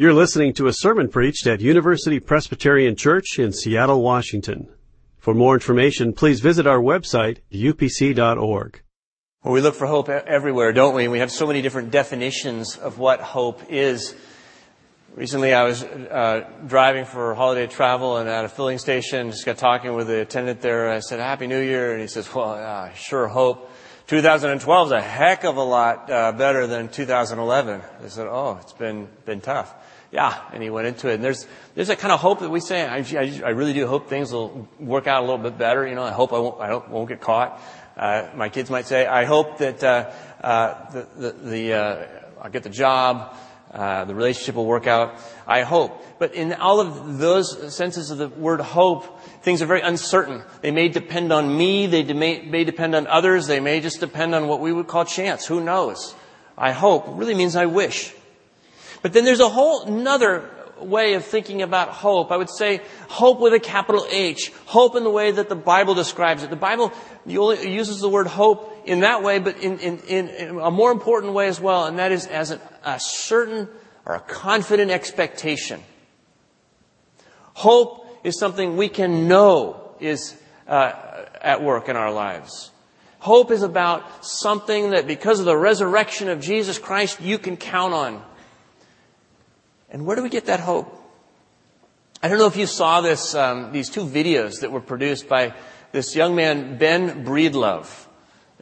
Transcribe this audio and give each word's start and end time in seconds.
You're 0.00 0.14
listening 0.14 0.54
to 0.54 0.66
a 0.66 0.72
sermon 0.72 1.10
preached 1.10 1.46
at 1.46 1.60
University 1.60 2.20
Presbyterian 2.20 2.96
Church 2.96 3.38
in 3.38 3.52
Seattle, 3.52 4.00
Washington. 4.00 4.66
For 5.18 5.34
more 5.34 5.52
information, 5.52 6.14
please 6.14 6.40
visit 6.40 6.66
our 6.66 6.78
website, 6.78 7.40
upc.org. 7.52 8.80
Well, 9.44 9.52
we 9.52 9.60
look 9.60 9.74
for 9.74 9.86
hope 9.86 10.08
everywhere, 10.08 10.72
don't 10.72 10.94
we? 10.94 11.06
We 11.08 11.18
have 11.18 11.30
so 11.30 11.46
many 11.46 11.60
different 11.60 11.90
definitions 11.90 12.78
of 12.78 12.98
what 12.98 13.20
hope 13.20 13.60
is. 13.68 14.14
Recently, 15.16 15.52
I 15.52 15.64
was 15.64 15.82
uh, 15.82 16.48
driving 16.66 17.04
for 17.04 17.34
holiday 17.34 17.66
travel 17.66 18.16
and 18.16 18.26
at 18.26 18.46
a 18.46 18.48
filling 18.48 18.78
station, 18.78 19.30
just 19.30 19.44
got 19.44 19.58
talking 19.58 19.92
with 19.92 20.06
the 20.06 20.22
attendant 20.22 20.62
there. 20.62 20.88
I 20.88 21.00
said, 21.00 21.20
Happy 21.20 21.46
New 21.46 21.60
Year. 21.60 21.92
And 21.92 22.00
he 22.00 22.06
says, 22.08 22.34
Well, 22.34 22.52
uh, 22.52 22.90
sure 22.94 23.28
hope. 23.28 23.70
2012 24.06 24.88
is 24.88 24.92
a 24.92 25.00
heck 25.02 25.44
of 25.44 25.58
a 25.58 25.62
lot 25.62 26.10
uh, 26.10 26.32
better 26.32 26.66
than 26.66 26.88
2011. 26.88 27.82
I 28.02 28.08
said, 28.08 28.26
Oh, 28.26 28.58
it's 28.62 28.72
been, 28.72 29.06
been 29.26 29.42
tough. 29.42 29.74
Yeah, 30.12 30.36
and 30.52 30.62
he 30.62 30.70
went 30.70 30.88
into 30.88 31.08
it. 31.08 31.14
And 31.14 31.24
there's 31.24 31.46
there's 31.74 31.88
a 31.88 31.96
kind 31.96 32.12
of 32.12 32.20
hope 32.20 32.40
that 32.40 32.50
we 32.50 32.60
say. 32.60 32.84
I, 32.84 32.98
I, 32.98 33.42
I, 33.46 33.50
really 33.50 33.72
do 33.72 33.86
hope 33.86 34.08
things 34.08 34.32
will 34.32 34.68
work 34.80 35.06
out 35.06 35.20
a 35.22 35.26
little 35.26 35.38
bit 35.38 35.56
better. 35.56 35.86
You 35.86 35.94
know, 35.94 36.02
I 36.02 36.10
hope 36.10 36.32
I 36.32 36.38
won't 36.38 36.60
I 36.60 36.68
don't, 36.68 36.88
won't 36.88 37.08
get 37.08 37.20
caught. 37.20 37.60
Uh, 37.96 38.28
my 38.34 38.48
kids 38.48 38.70
might 38.70 38.86
say, 38.86 39.06
I 39.06 39.24
hope 39.24 39.58
that 39.58 39.84
uh, 39.84 40.10
uh, 40.42 40.90
the 40.90 41.06
the, 41.16 41.32
the 41.32 41.72
uh, 41.74 42.06
I'll 42.42 42.50
get 42.50 42.64
the 42.64 42.70
job. 42.70 43.36
Uh, 43.72 44.04
the 44.04 44.16
relationship 44.16 44.56
will 44.56 44.66
work 44.66 44.88
out. 44.88 45.14
I 45.46 45.62
hope. 45.62 46.04
But 46.18 46.34
in 46.34 46.54
all 46.54 46.80
of 46.80 47.18
those 47.18 47.72
senses 47.72 48.10
of 48.10 48.18
the 48.18 48.28
word 48.28 48.60
hope, 48.60 49.20
things 49.42 49.62
are 49.62 49.66
very 49.66 49.80
uncertain. 49.80 50.42
They 50.60 50.72
may 50.72 50.88
depend 50.88 51.32
on 51.32 51.56
me. 51.56 51.86
They 51.86 52.02
may, 52.02 52.42
may 52.42 52.64
depend 52.64 52.96
on 52.96 53.06
others. 53.06 53.46
They 53.46 53.60
may 53.60 53.80
just 53.80 54.00
depend 54.00 54.34
on 54.34 54.48
what 54.48 54.58
we 54.58 54.72
would 54.72 54.88
call 54.88 55.04
chance. 55.04 55.46
Who 55.46 55.60
knows? 55.60 56.16
I 56.58 56.72
hope 56.72 57.04
really 57.10 57.34
means 57.34 57.54
I 57.54 57.66
wish. 57.66 58.12
But 59.02 59.12
then 59.12 59.24
there's 59.24 59.40
a 59.40 59.48
whole 59.48 59.82
another 59.84 60.48
way 60.78 61.14
of 61.14 61.24
thinking 61.24 61.62
about 61.62 61.88
hope. 61.88 62.30
I 62.30 62.36
would 62.36 62.50
say 62.50 62.80
hope 63.08 63.40
with 63.40 63.52
a 63.52 63.60
capital 63.60 64.06
H. 64.10 64.52
Hope 64.66 64.96
in 64.96 65.04
the 65.04 65.10
way 65.10 65.30
that 65.30 65.48
the 65.48 65.56
Bible 65.56 65.94
describes 65.94 66.42
it. 66.42 66.50
The 66.50 66.56
Bible 66.56 66.92
uses 67.26 68.00
the 68.00 68.08
word 68.08 68.26
hope 68.26 68.82
in 68.86 69.00
that 69.00 69.22
way, 69.22 69.38
but 69.38 69.58
in, 69.58 69.78
in, 69.78 69.98
in 70.00 70.58
a 70.58 70.70
more 70.70 70.90
important 70.90 71.32
way 71.32 71.48
as 71.48 71.60
well, 71.60 71.86
and 71.86 71.98
that 71.98 72.12
is 72.12 72.26
as 72.26 72.50
a, 72.50 72.60
a 72.84 72.98
certain 72.98 73.68
or 74.06 74.14
a 74.14 74.20
confident 74.20 74.90
expectation. 74.90 75.82
Hope 77.52 78.06
is 78.24 78.38
something 78.38 78.76
we 78.76 78.88
can 78.88 79.28
know 79.28 79.94
is 80.00 80.34
uh, 80.66 80.92
at 81.40 81.62
work 81.62 81.88
in 81.88 81.96
our 81.96 82.12
lives. 82.12 82.70
Hope 83.18 83.50
is 83.50 83.62
about 83.62 84.24
something 84.24 84.90
that 84.90 85.06
because 85.06 85.40
of 85.40 85.44
the 85.44 85.56
resurrection 85.56 86.30
of 86.30 86.40
Jesus 86.40 86.78
Christ, 86.78 87.20
you 87.20 87.38
can 87.38 87.58
count 87.58 87.92
on. 87.92 88.24
And 89.90 90.06
where 90.06 90.16
do 90.16 90.22
we 90.22 90.28
get 90.28 90.46
that 90.46 90.60
hope? 90.60 90.96
I 92.22 92.28
don't 92.28 92.38
know 92.38 92.46
if 92.46 92.56
you 92.56 92.66
saw 92.66 93.00
this, 93.00 93.34
um, 93.34 93.72
these 93.72 93.90
two 93.90 94.04
videos 94.04 94.60
that 94.60 94.70
were 94.70 94.80
produced 94.80 95.28
by 95.28 95.54
this 95.90 96.14
young 96.14 96.36
man, 96.36 96.78
Ben 96.78 97.24
Breedlove. 97.24 98.06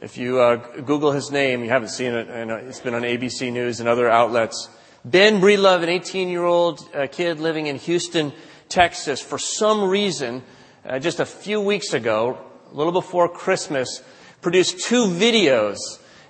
If 0.01 0.17
you 0.17 0.39
uh, 0.39 0.55
Google 0.55 1.11
his 1.11 1.29
name, 1.29 1.63
you 1.63 1.69
haven't 1.69 1.89
seen 1.89 2.13
it, 2.13 2.29
and 2.29 2.49
it's 2.49 2.79
been 2.79 2.93
on 2.93 3.03
ABC 3.03 3.51
News 3.51 3.79
and 3.79 3.89
other 3.89 4.09
outlets. 4.09 4.69
Ben 5.05 5.39
Breedlove, 5.39 5.83
an 5.83 5.89
18-year-old 5.89 6.95
uh, 6.95 7.07
kid 7.11 7.39
living 7.39 7.67
in 7.67 7.75
Houston, 7.75 8.33
Texas, 8.69 9.21
for 9.21 9.37
some 9.37 9.83
reason, 9.83 10.41
uh, 10.85 10.97
just 10.99 11.19
a 11.19 11.25
few 11.25 11.61
weeks 11.61 11.93
ago, 11.93 12.39
a 12.71 12.75
little 12.75 12.93
before 12.93 13.27
Christmas, 13.27 14.01
produced 14.41 14.79
two 14.79 15.05
videos 15.05 15.77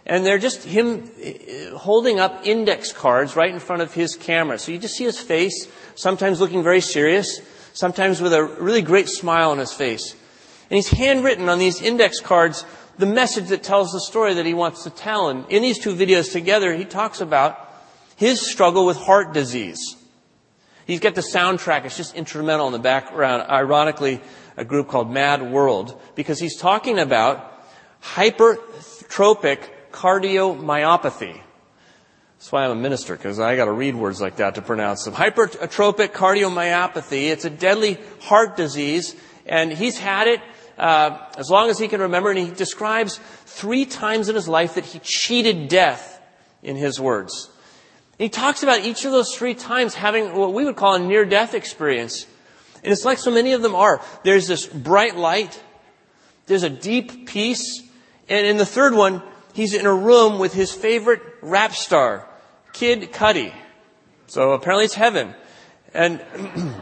and 0.10 0.26
they're 0.26 0.40
just 0.40 0.64
him 0.64 1.04
uh, 1.04 1.78
holding 1.78 2.20
up 2.20 2.42
index 2.44 2.92
cards 2.92 3.36
right 3.36 3.54
in 3.54 3.60
front 3.60 3.84
of 3.84 3.94
his 3.94 4.16
camera. 4.16 4.58
So 4.58 4.72
you 4.72 4.80
just 4.80 4.96
see 4.96 5.04
his 5.04 5.20
face, 5.20 5.68
sometimes 5.94 6.42
looking 6.42 6.64
very 6.64 6.82
serious, 6.82 7.40
sometimes 7.74 8.20
with 8.20 8.34
a 8.34 8.44
really 8.44 8.82
great 8.82 9.08
smile 9.08 9.52
on 9.52 9.60
his 9.60 9.72
face. 9.72 10.14
And 10.70 10.76
he's 10.76 10.90
handwritten 10.90 11.48
on 11.48 11.60
these 11.60 11.80
index 11.80 12.20
cards 12.20 12.66
the 12.98 13.06
message 13.06 13.50
that 13.50 13.62
tells 13.62 13.92
the 13.92 14.00
story 14.00 14.34
that 14.34 14.48
he 14.48 14.54
wants 14.56 14.84
to 14.84 14.90
tell. 14.90 15.30
And 15.30 15.46
in 15.48 15.62
these 15.62 15.78
two 15.78 15.94
videos 15.94 16.34
together, 16.34 16.76
he 16.76 16.86
talks 16.86 17.22
about 17.22 17.72
his 18.16 18.42
struggle 18.42 18.88
with 18.88 18.98
heart 18.98 19.32
disease. 19.32 19.96
He's 20.88 21.00
got 21.00 21.14
the 21.14 21.22
soundtrack. 21.22 21.86
It's 21.86 21.96
just 21.96 22.16
instrumental 22.16 22.66
in 22.66 22.74
the 22.74 22.80
background. 22.80 23.44
Ironically, 23.48 24.22
a 24.58 24.66
group 24.66 24.88
called 24.88 25.12
Mad 25.12 25.44
World, 25.44 26.02
because 26.16 26.40
he's 26.40 26.58
talking 26.58 26.98
about 26.98 27.64
hypertrophic 28.02 29.60
cardiomyopathy. 29.92 31.42
That's 32.38 32.52
why 32.52 32.64
I'm 32.64 32.72
a 32.72 32.76
minister, 32.76 33.16
because 33.16 33.40
I 33.40 33.56
gotta 33.56 33.72
read 33.72 33.96
words 33.96 34.22
like 34.22 34.38
that 34.38 34.56
to 34.56 34.62
pronounce 34.62 35.04
them. 35.04 35.14
Hypertrophic 35.14 36.14
cardiomyopathy. 36.14 37.30
It's 37.30 37.46
a 37.46 37.50
deadly 37.50 37.98
heart 38.22 38.56
disease, 38.56 39.16
and 39.46 39.74
he's 39.74 39.98
had 39.98 40.28
it 40.28 40.42
uh, 40.78 41.18
as 41.38 41.50
long 41.50 41.70
as 41.70 41.78
he 41.78 41.90
can 41.90 42.00
remember, 42.00 42.30
and 42.30 42.40
he 42.40 42.50
describes 42.50 43.20
three 43.46 43.86
times 43.86 44.30
in 44.30 44.36
his 44.36 44.48
life 44.48 44.76
that 44.76 44.86
he 44.86 45.00
cheated 45.00 45.68
death 45.68 46.22
in 46.64 46.78
his 46.78 47.00
words. 47.00 47.50
he 48.18 48.30
talks 48.30 48.64
about 48.64 48.86
each 48.86 49.06
of 49.06 49.12
those 49.12 49.36
three 49.36 49.54
times 49.54 49.94
having 49.94 50.34
what 50.36 50.54
we 50.54 50.66
would 50.66 50.76
call 50.76 50.96
a 50.96 51.00
near-death 51.00 51.54
experience. 51.54 52.26
And 52.84 52.94
it's 52.94 53.04
like 53.04 53.18
so 53.18 53.32
many 53.32 53.52
of 53.54 53.62
them 53.62 53.76
are. 53.76 54.02
There's 54.24 54.48
this 54.48 54.66
bright 54.66 55.18
light. 55.18 55.62
There's 56.46 56.64
a 56.64 56.70
deep 56.70 57.28
peace. 57.28 57.84
And 58.30 58.46
in 58.46 58.58
the 58.58 58.66
third 58.66 58.94
one, 58.94 59.22
he's 59.60 59.74
in 59.74 59.86
a 59.86 59.94
room 59.94 60.40
with 60.40 60.54
his 60.54 60.72
favorite 60.72 61.22
rap 61.42 61.74
star, 61.74 62.26
Kid 62.72 63.12
Cudi. 63.12 63.54
So 64.28 64.54
apparently 64.54 64.86
it's 64.86 64.94
heaven. 64.94 65.36
And, 65.94 66.22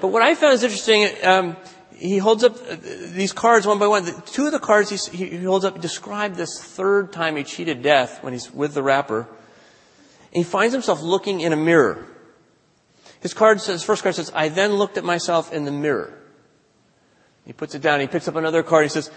but 0.00 0.08
what 0.08 0.22
I 0.22 0.34
found 0.34 0.54
is 0.54 0.62
interesting, 0.62 1.08
um, 1.22 1.56
he 1.94 2.18
holds 2.18 2.44
up 2.44 2.56
uh, 2.56 2.76
these 2.80 3.32
cards 3.32 3.66
one 3.66 3.78
by 3.78 3.88
one. 3.88 4.06
Two 4.26 4.46
of 4.46 4.52
the 4.52 4.58
cards 4.58 4.88
he, 4.90 5.26
he 5.26 5.44
holds 5.44 5.64
up 5.64 5.80
describe 5.80 6.34
this 6.34 6.58
third 6.58 7.12
time 7.12 7.36
he 7.36 7.44
cheated 7.44 7.82
death 7.82 8.22
when 8.22 8.32
he's 8.32 8.50
with 8.52 8.72
the 8.72 8.82
rapper. 8.82 9.20
And 10.32 10.44
he 10.44 10.44
finds 10.44 10.72
himself 10.72 11.02
looking 11.02 11.40
in 11.40 11.52
a 11.52 11.56
mirror. 11.56 12.06
His 13.20 13.34
card 13.34 13.60
says, 13.60 13.82
first 13.82 14.02
card 14.02 14.14
says, 14.14 14.30
I 14.34 14.48
then 14.48 14.74
looked 14.74 14.98
at 14.98 15.04
myself 15.04 15.52
in 15.52 15.64
the 15.64 15.72
mirror. 15.72 16.16
He 17.44 17.52
puts 17.52 17.74
it 17.74 17.82
down. 17.82 18.00
He 18.00 18.06
picks 18.06 18.28
up 18.28 18.36
another 18.36 18.62
card. 18.62 18.84
He 18.84 18.88
says, 18.88 19.10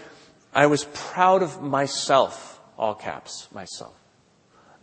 I 0.53 0.65
was 0.65 0.85
proud 0.85 1.43
of 1.43 1.61
myself, 1.61 2.48
all 2.79 2.95
caps, 2.95 3.47
myself. 3.53 3.93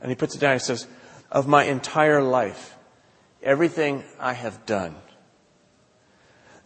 And 0.00 0.10
he 0.10 0.14
puts 0.14 0.34
it 0.34 0.38
down. 0.38 0.54
He 0.54 0.60
says, 0.60 0.86
of 1.32 1.48
my 1.48 1.64
entire 1.64 2.22
life, 2.22 2.76
everything 3.42 4.04
I 4.20 4.34
have 4.34 4.66
done. 4.66 4.94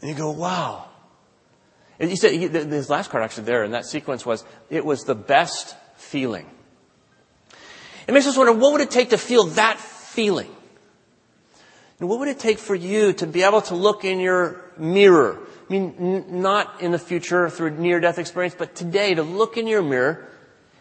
And 0.01 0.11
you 0.11 0.17
go, 0.17 0.31
wow. 0.31 0.89
And 1.99 2.11
he 2.11 2.17
said, 2.17 2.33
his 2.33 2.91
last 2.91 3.11
card 3.11 3.23
actually 3.23 3.45
there 3.45 3.65
in 3.65 3.71
that 3.71 3.87
sequence 3.87 4.27
was, 4.27 4.45
it 4.69 4.85
was 4.85 5.05
the 5.05 5.15
best 5.15 5.77
feeling. 5.97 6.47
It 8.07 8.12
makes 8.12 8.27
us 8.27 8.37
wonder, 8.37 8.53
what 8.53 8.73
would 8.73 8.81
it 8.81 8.91
take 8.91 9.11
to 9.11 9.19
feel 9.19 9.45
that 9.45 9.79
feeling? 9.79 10.51
And 12.01 12.09
what 12.09 12.19
would 12.19 12.29
it 12.29 12.39
take 12.39 12.59
for 12.59 12.75
you 12.75 13.12
to 13.15 13.27
be 13.27 13.43
able 13.43 13.61
to 13.62 13.75
look 13.75 14.05
in 14.05 14.21
your 14.21 14.73
mirror 14.77 15.47
I 15.71 15.73
mean, 15.73 15.95
n- 16.01 16.43
not 16.43 16.83
in 16.83 16.91
the 16.91 16.99
future 16.99 17.49
through 17.49 17.79
near 17.79 18.01
death 18.01 18.19
experience, 18.19 18.57
but 18.59 18.75
today 18.75 19.15
to 19.15 19.23
look 19.23 19.57
in 19.57 19.69
your 19.69 19.83
mirror 19.83 20.27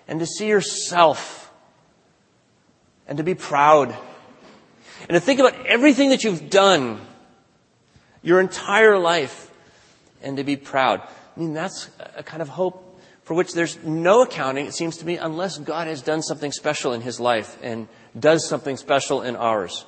and 0.10 0.20
to 0.20 0.26
see 0.26 0.48
yourself 0.48 1.52
and 3.08 3.20
to 3.20 3.24
be 3.24 3.36
proud 3.36 3.96
and 5.02 5.10
to 5.10 5.20
think 5.20 5.40
about 5.40 5.68
everything 5.68 6.10
that 6.10 6.24
you've 6.24 6.50
done 6.50 7.00
your 8.24 8.42
entire 8.42 8.98
life 8.98 9.52
and 10.22 10.38
to 10.38 10.44
be 10.44 10.58
proud. 10.58 11.02
I 11.02 11.40
mean, 11.40 11.54
that's 11.54 11.90
a 12.16 12.24
kind 12.24 12.42
of 12.42 12.50
hope 12.50 13.00
for 13.24 13.36
which 13.36 13.54
there's 13.54 13.78
no 13.84 14.24
accounting, 14.24 14.66
it 14.66 14.74
seems 14.74 14.98
to 14.98 15.06
me, 15.06 15.18
unless 15.18 15.60
God 15.60 15.88
has 15.88 16.02
done 16.02 16.24
something 16.24 16.52
special 16.52 16.94
in 16.94 17.02
his 17.02 17.20
life 17.20 17.60
and 17.62 17.88
does 18.20 18.50
something 18.50 18.78
special 18.78 19.22
in 19.22 19.36
ours. 19.36 19.86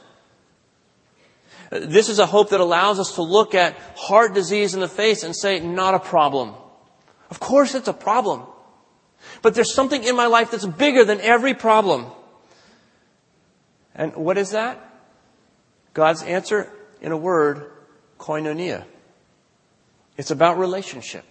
This 1.72 2.10
is 2.10 2.20
a 2.20 2.28
hope 2.28 2.52
that 2.52 2.60
allows 2.60 3.00
us 3.00 3.16
to 3.16 3.24
look 3.24 3.56
at 3.56 3.76
heart 3.96 4.36
disease 4.36 4.76
in 4.76 4.82
the 4.82 4.88
face 4.88 5.24
and 5.24 5.36
say, 5.36 5.60
not 5.60 5.96
a 5.96 6.00
problem. 6.00 6.54
Of 7.32 7.40
course 7.40 7.74
it's 7.74 7.88
a 7.88 7.94
problem. 7.94 8.44
But 9.42 9.56
there's 9.56 9.74
something 9.74 10.04
in 10.04 10.16
my 10.16 10.28
life 10.28 10.52
that's 10.52 10.66
bigger 10.66 11.04
than 11.04 11.20
every 11.22 11.54
problem. 11.54 12.08
And 13.96 14.16
what 14.16 14.38
is 14.38 14.52
that? 14.52 14.80
God's 15.94 16.24
answer 16.24 16.72
in 17.02 17.12
a 17.12 17.18
word, 17.18 17.72
koinonia. 18.20 18.86
It's 20.18 20.32
about 20.32 20.58
relationship. 20.58 21.26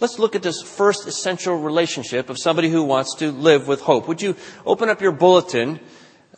Let's 0.00 0.18
look 0.18 0.34
at 0.34 0.42
this 0.42 0.62
first 0.62 1.06
essential 1.06 1.56
relationship 1.56 2.28
of 2.28 2.38
somebody 2.38 2.68
who 2.68 2.82
wants 2.82 3.16
to 3.16 3.30
live 3.30 3.68
with 3.68 3.80
hope. 3.80 4.08
Would 4.08 4.22
you 4.22 4.36
open 4.66 4.88
up 4.88 5.00
your 5.00 5.12
bulletin 5.12 5.78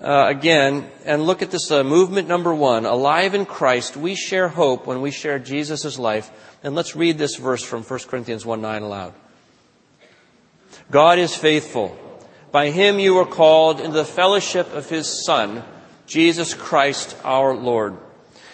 uh, 0.01 0.27
again 0.29 0.91
and 1.05 1.23
look 1.23 1.43
at 1.43 1.51
this 1.51 1.71
uh, 1.71 1.85
movement 1.85 2.29
number 2.29 2.55
one. 2.55 2.85
Alive 2.85 3.35
in 3.35 3.47
Christ, 3.47 3.97
we 3.97 4.15
share 4.15 4.49
hope 4.49 4.87
when 4.87 5.01
we 5.01 5.11
share 5.11 5.39
Jesus' 5.39 5.99
life. 5.99 6.31
And 6.63 6.75
let's 6.75 6.97
read 6.97 7.19
this 7.19 7.37
verse 7.37 7.63
from 7.63 7.83
1 7.83 8.01
Corinthians 8.01 8.45
1 8.45 8.61
9 8.61 8.83
aloud. 8.83 9.15
God 10.91 11.19
is 11.19 11.35
faithful. 11.35 11.97
By 12.53 12.71
him 12.71 12.99
you 12.99 13.15
were 13.15 13.27
called 13.27 13.81
into 13.81 13.97
the 13.97 14.05
fellowship 14.05 14.73
of 14.75 14.89
his 14.89 15.25
Son, 15.25 15.65
Jesus 16.07 16.55
Christ 16.55 17.17
our 17.25 17.55
Lord. 17.55 17.97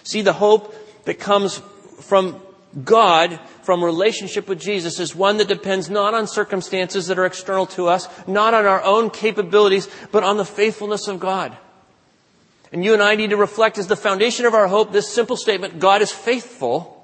See, 0.04 0.22
the 0.22 0.32
hope 0.32 0.74
that 1.04 1.18
comes 1.18 1.60
from 2.00 2.40
God, 2.84 3.38
from 3.62 3.82
relationship 3.84 4.48
with 4.48 4.60
Jesus, 4.60 5.00
is 5.00 5.14
one 5.14 5.38
that 5.38 5.48
depends 5.48 5.90
not 5.90 6.14
on 6.14 6.26
circumstances 6.26 7.08
that 7.08 7.18
are 7.18 7.26
external 7.26 7.66
to 7.66 7.88
us, 7.88 8.08
not 8.26 8.54
on 8.54 8.64
our 8.64 8.82
own 8.82 9.10
capabilities, 9.10 9.88
but 10.12 10.22
on 10.22 10.36
the 10.36 10.44
faithfulness 10.44 11.08
of 11.08 11.20
God. 11.20 11.56
And 12.72 12.84
you 12.84 12.94
and 12.94 13.02
I 13.02 13.16
need 13.16 13.30
to 13.30 13.36
reflect 13.36 13.78
as 13.78 13.88
the 13.88 13.96
foundation 13.96 14.46
of 14.46 14.54
our 14.54 14.68
hope 14.68 14.92
this 14.92 15.12
simple 15.12 15.36
statement, 15.36 15.80
God 15.80 16.02
is 16.02 16.12
faithful, 16.12 16.96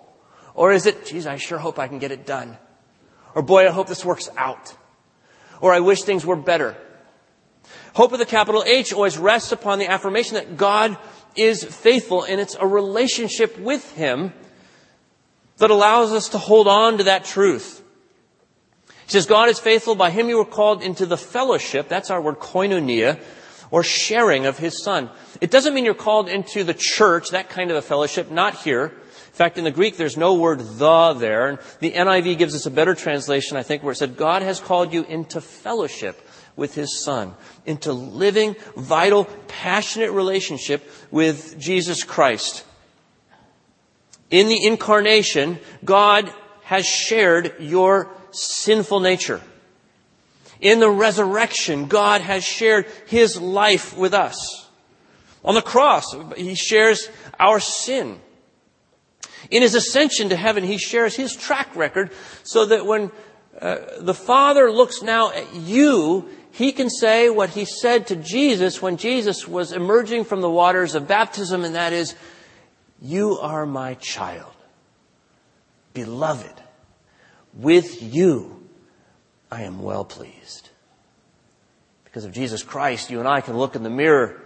or 0.55 0.73
is 0.73 0.87
it, 0.87 1.07
geez, 1.07 1.27
I 1.27 1.37
sure 1.37 1.59
hope 1.59 1.79
I 1.79 1.89
can 1.89 1.99
get 1.99 2.13
it 2.13 2.25
done. 2.25 2.57
Or 3.35 3.43
boy, 3.43 3.67
I 3.67 3.71
hope 3.71 3.89
this 3.89 4.05
works 4.05 4.31
out. 4.37 4.75
Or 5.61 5.73
I 5.73 5.81
wish 5.81 6.03
things 6.03 6.27
were 6.27 6.37
better. 6.37 6.77
Hope 7.95 8.13
with 8.13 8.21
a 8.21 8.27
capital 8.27 8.63
H 8.67 8.93
always 8.93 9.17
rests 9.17 9.53
upon 9.53 9.79
the 9.79 9.89
affirmation 9.89 10.35
that 10.35 10.57
God 10.57 10.99
is 11.35 11.65
faithful 11.65 12.25
and 12.25 12.41
it's 12.41 12.57
a 12.59 12.67
relationship 12.67 13.59
with 13.59 13.93
Him 13.95 14.33
that 15.59 15.71
allows 15.71 16.13
us 16.13 16.31
to 16.31 16.39
hold 16.39 16.69
on 16.69 16.99
to 16.99 17.05
that 17.05 17.25
truth. 17.25 17.83
He 19.07 19.13
says, 19.13 19.27
God 19.27 19.49
is 19.49 19.59
faithful. 19.59 19.95
By 19.95 20.11
Him 20.11 20.29
you 20.29 20.37
were 20.37 20.45
called 20.45 20.83
into 20.83 21.07
the 21.07 21.17
fellowship. 21.17 21.89
That's 21.89 22.11
our 22.11 22.21
word 22.21 22.39
koinonia 22.39 23.21
or 23.71 23.83
sharing 23.83 24.47
of 24.47 24.59
His 24.59 24.83
Son. 24.83 25.11
It 25.41 25.51
doesn't 25.51 25.75
mean 25.75 25.85
you're 25.85 25.95
called 25.95 26.29
into 26.29 26.65
the 26.65 26.75
church, 26.75 27.31
that 27.31 27.49
kind 27.49 27.71
of 27.71 27.77
a 27.77 27.83
fellowship, 27.83 28.31
not 28.31 28.57
here. 28.57 28.93
In 29.37 29.39
fact, 29.39 29.59
in 29.59 29.65
the 29.65 29.71
Greek, 29.71 29.99
there's 29.99 30.17
no 30.17 30.33
word 30.33 30.61
the 30.61 31.13
there. 31.13 31.49
And 31.49 31.59
the 31.81 31.93
NIV 31.93 32.39
gives 32.39 32.55
us 32.55 32.65
a 32.65 32.71
better 32.71 32.95
translation, 32.95 33.59
I 33.59 33.63
think, 33.63 33.83
where 33.83 33.93
it 33.93 33.97
said, 33.97 34.17
God 34.17 34.41
has 34.41 34.61
called 34.61 34.95
you 34.95 35.05
into 35.05 35.43
fellowship 35.43 36.27
with 36.57 36.75
His 36.75 37.05
Son, 37.05 37.35
into 37.67 37.93
living, 37.93 38.57
vital, 38.79 39.27
passionate 39.47 40.13
relationship 40.13 40.91
with 41.11 41.59
Jesus 41.59 42.03
Christ. 42.03 42.65
In 44.31 44.49
the 44.49 44.65
incarnation, 44.65 45.59
God 45.85 46.33
has 46.63 46.87
shared 46.87 47.57
your 47.61 48.09
sinful 48.31 49.01
nature. 49.01 49.43
In 50.63 50.81
the 50.81 50.89
resurrection, 50.89 51.89
God 51.89 52.23
has 52.23 52.43
shared 52.43 52.87
His 53.05 53.39
life 53.39 53.99
with 53.99 54.15
us. 54.15 54.67
On 55.45 55.55
the 55.55 55.61
cross, 55.61 56.17
He 56.39 56.55
shares 56.55 57.11
our 57.39 57.61
sin. 57.61 58.19
In 59.51 59.63
his 59.63 59.75
ascension 59.75 60.29
to 60.31 60.37
heaven, 60.37 60.65
he 60.65 60.79
shares 60.79 61.15
his 61.15 61.35
track 61.35 61.75
record 61.77 62.11
so 62.43 62.67
that 62.67 62.87
when 62.87 63.11
uh, 63.61 63.79
the 64.01 64.15
Father 64.15 64.71
looks 64.71 65.03
now 65.03 65.31
at 65.31 65.55
you, 65.55 66.29
he 66.53 66.73
can 66.73 66.91
say 66.91 67.29
what 67.29 67.51
he 67.51 67.65
said 67.65 68.07
to 68.09 68.17
Jesus 68.17 68.81
when 68.81 68.97
Jesus 68.97 69.47
was 69.47 69.73
emerging 69.73 70.25
from 70.25 70.41
the 70.41 70.51
waters 70.51 70.95
of 70.95 71.07
baptism, 71.07 71.65
and 71.65 71.75
that 71.75 71.93
is, 71.93 72.15
You 73.01 73.39
are 73.39 73.67
my 73.67 73.95
child, 73.95 74.55
beloved. 75.93 76.63
With 77.55 78.03
you, 78.03 78.69
I 79.51 79.63
am 79.63 79.83
well 79.83 80.05
pleased. 80.05 80.71
Because 82.05 82.25
of 82.25 82.33
Jesus 82.33 82.63
Christ, 82.63 83.11
you 83.11 83.19
and 83.19 83.29
I 83.29 83.41
can 83.41 83.57
look 83.57 83.77
in 83.77 83.83
the 83.83 83.91
mirror 83.91 84.41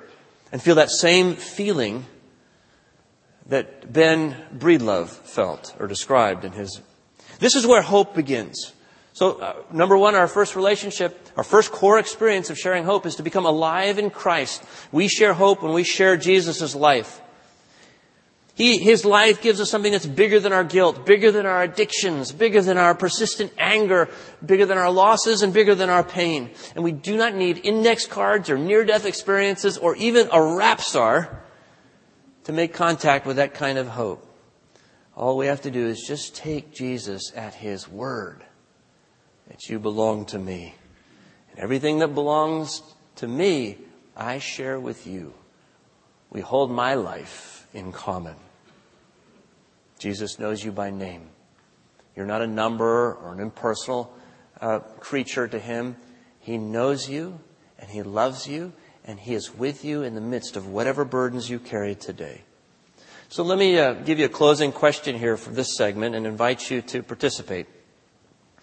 and 0.52 0.60
feel 0.60 0.76
that 0.76 0.90
same 0.90 1.34
feeling 1.34 2.04
that 3.50 3.92
Ben 3.92 4.36
Breedlove 4.56 5.08
felt 5.08 5.76
or 5.78 5.86
described 5.86 6.44
in 6.44 6.52
his. 6.52 6.80
This 7.40 7.56
is 7.56 7.66
where 7.66 7.82
hope 7.82 8.14
begins. 8.14 8.72
So, 9.12 9.32
uh, 9.32 9.56
number 9.72 9.98
one, 9.98 10.14
our 10.14 10.28
first 10.28 10.54
relationship, 10.54 11.28
our 11.36 11.42
first 11.42 11.72
core 11.72 11.98
experience 11.98 12.48
of 12.48 12.56
sharing 12.56 12.84
hope 12.84 13.06
is 13.06 13.16
to 13.16 13.24
become 13.24 13.44
alive 13.44 13.98
in 13.98 14.10
Christ. 14.10 14.62
We 14.92 15.08
share 15.08 15.34
hope 15.34 15.62
when 15.62 15.72
we 15.72 15.82
share 15.82 16.16
Jesus' 16.16 16.74
life. 16.76 17.20
He, 18.54 18.78
his 18.78 19.04
life 19.04 19.42
gives 19.42 19.60
us 19.60 19.70
something 19.70 19.90
that's 19.90 20.06
bigger 20.06 20.38
than 20.38 20.52
our 20.52 20.64
guilt, 20.64 21.04
bigger 21.04 21.32
than 21.32 21.44
our 21.46 21.62
addictions, 21.62 22.30
bigger 22.30 22.60
than 22.62 22.78
our 22.78 22.94
persistent 22.94 23.52
anger, 23.58 24.10
bigger 24.44 24.66
than 24.66 24.78
our 24.78 24.90
losses, 24.90 25.42
and 25.42 25.52
bigger 25.52 25.74
than 25.74 25.90
our 25.90 26.04
pain. 26.04 26.50
And 26.74 26.84
we 26.84 26.92
do 26.92 27.16
not 27.16 27.34
need 27.34 27.60
index 27.64 28.06
cards 28.06 28.48
or 28.48 28.58
near-death 28.58 29.06
experiences 29.06 29.76
or 29.76 29.96
even 29.96 30.28
a 30.30 30.42
rap 30.56 30.80
star 30.80 31.42
to 32.44 32.52
make 32.52 32.72
contact 32.72 33.26
with 33.26 33.36
that 33.36 33.54
kind 33.54 33.78
of 33.78 33.88
hope. 33.88 34.26
All 35.14 35.36
we 35.36 35.46
have 35.46 35.62
to 35.62 35.70
do 35.70 35.86
is 35.86 36.04
just 36.06 36.34
take 36.34 36.72
Jesus 36.72 37.32
at 37.34 37.54
His 37.54 37.88
word 37.88 38.44
that 39.48 39.68
you 39.68 39.78
belong 39.78 40.24
to 40.26 40.38
me. 40.38 40.74
And 41.50 41.58
everything 41.58 41.98
that 41.98 42.14
belongs 42.14 42.82
to 43.16 43.28
me, 43.28 43.78
I 44.16 44.38
share 44.38 44.78
with 44.78 45.06
you. 45.06 45.34
We 46.30 46.40
hold 46.40 46.70
my 46.70 46.94
life 46.94 47.66
in 47.74 47.92
common. 47.92 48.36
Jesus 49.98 50.38
knows 50.38 50.64
you 50.64 50.72
by 50.72 50.90
name. 50.90 51.28
You're 52.16 52.26
not 52.26 52.42
a 52.42 52.46
number 52.46 53.14
or 53.14 53.34
an 53.34 53.40
impersonal 53.40 54.14
uh, 54.60 54.78
creature 54.78 55.48
to 55.48 55.58
Him. 55.58 55.96
He 56.38 56.56
knows 56.56 57.08
you 57.08 57.40
and 57.78 57.90
He 57.90 58.02
loves 58.02 58.46
you 58.46 58.72
and 59.04 59.18
He 59.18 59.34
is 59.34 59.54
with 59.54 59.84
you 59.84 60.02
in 60.02 60.14
the 60.14 60.20
midst 60.20 60.56
of 60.56 60.66
whatever 60.66 61.04
burdens 61.04 61.48
you 61.48 61.58
carry 61.58 61.94
today. 61.94 62.42
So 63.28 63.44
let 63.44 63.58
me 63.58 63.78
uh, 63.78 63.92
give 63.92 64.18
you 64.18 64.24
a 64.24 64.28
closing 64.28 64.72
question 64.72 65.16
here 65.16 65.36
for 65.36 65.50
this 65.50 65.76
segment 65.76 66.16
and 66.16 66.26
invite 66.26 66.68
you 66.68 66.82
to 66.82 67.02
participate. 67.02 67.66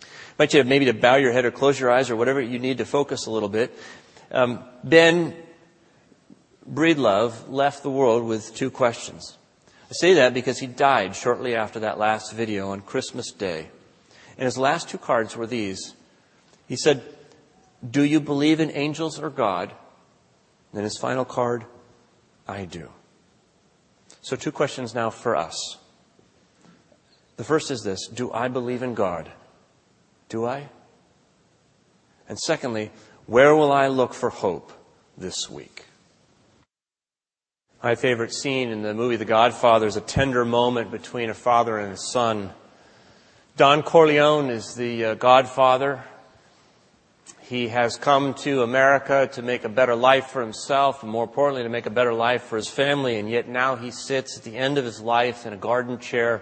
I 0.01 0.05
invite 0.31 0.53
you 0.53 0.63
maybe 0.65 0.85
to 0.85 0.93
bow 0.93 1.15
your 1.15 1.31
head 1.31 1.45
or 1.45 1.51
close 1.51 1.79
your 1.79 1.89
eyes 1.89 2.09
or 2.09 2.15
whatever 2.17 2.41
you 2.41 2.59
need 2.59 2.79
to 2.79 2.85
focus 2.85 3.27
a 3.27 3.31
little 3.31 3.49
bit. 3.49 3.73
Um, 4.29 4.63
ben 4.83 5.35
Breedlove 6.69 7.49
left 7.49 7.81
the 7.81 7.89
world 7.89 8.25
with 8.25 8.53
two 8.53 8.69
questions. 8.69 9.37
I 9.89 9.93
say 9.93 10.15
that 10.15 10.33
because 10.33 10.59
he 10.59 10.67
died 10.67 11.15
shortly 11.15 11.55
after 11.55 11.79
that 11.79 11.97
last 11.97 12.33
video 12.33 12.71
on 12.71 12.81
Christmas 12.81 13.31
Day. 13.31 13.69
And 14.37 14.45
his 14.45 14.57
last 14.57 14.89
two 14.89 14.97
cards 14.97 15.37
were 15.37 15.47
these. 15.47 15.93
He 16.67 16.75
said, 16.75 17.03
Do 17.89 18.03
you 18.03 18.19
believe 18.19 18.59
in 18.59 18.69
angels 18.71 19.17
or 19.17 19.29
God? 19.29 19.71
Then 20.73 20.83
his 20.83 20.97
final 20.97 21.25
card, 21.25 21.65
I 22.47 22.65
do. 22.65 22.89
So, 24.21 24.35
two 24.35 24.51
questions 24.51 24.93
now 24.93 25.09
for 25.09 25.35
us. 25.35 25.77
The 27.37 27.43
first 27.43 27.71
is 27.71 27.83
this 27.83 28.07
Do 28.07 28.31
I 28.31 28.47
believe 28.47 28.83
in 28.83 28.93
God? 28.93 29.31
Do 30.29 30.45
I? 30.45 30.69
And 32.27 32.37
secondly, 32.37 32.91
where 33.25 33.55
will 33.55 33.71
I 33.71 33.87
look 33.87 34.13
for 34.13 34.29
hope 34.29 34.71
this 35.17 35.49
week? 35.49 35.85
My 37.81 37.95
favorite 37.95 38.33
scene 38.33 38.69
in 38.69 38.81
the 38.81 38.93
movie 38.93 39.17
The 39.17 39.25
Godfather 39.25 39.87
is 39.87 39.95
a 39.95 40.01
tender 40.01 40.43
moment 40.43 40.91
between 40.91 41.29
a 41.29 41.33
father 41.33 41.77
and 41.77 41.93
a 41.93 41.97
son. 41.97 42.51
Don 43.55 43.83
Corleone 43.83 44.49
is 44.49 44.75
the 44.75 45.05
uh, 45.05 45.13
godfather. 45.13 46.03
He 47.41 47.69
has 47.69 47.95
come 47.95 48.33
to 48.35 48.63
America 48.63 49.29
to 49.33 49.41
make 49.41 49.63
a 49.63 49.69
better 49.69 49.95
life 49.95 50.27
for 50.27 50.41
himself, 50.41 51.01
and 51.01 51.11
more 51.11 51.23
importantly, 51.23 51.63
to 51.63 51.69
make 51.69 51.85
a 51.85 51.89
better 51.89 52.13
life 52.13 52.43
for 52.43 52.57
his 52.57 52.67
family, 52.67 53.17
and 53.17 53.29
yet 53.29 53.47
now 53.47 53.75
he 53.75 53.91
sits 53.91 54.37
at 54.37 54.43
the 54.43 54.57
end 54.57 54.77
of 54.77 54.83
his 54.85 54.99
life 54.99 55.45
in 55.45 55.53
a 55.53 55.57
garden 55.57 55.97
chair 55.97 56.41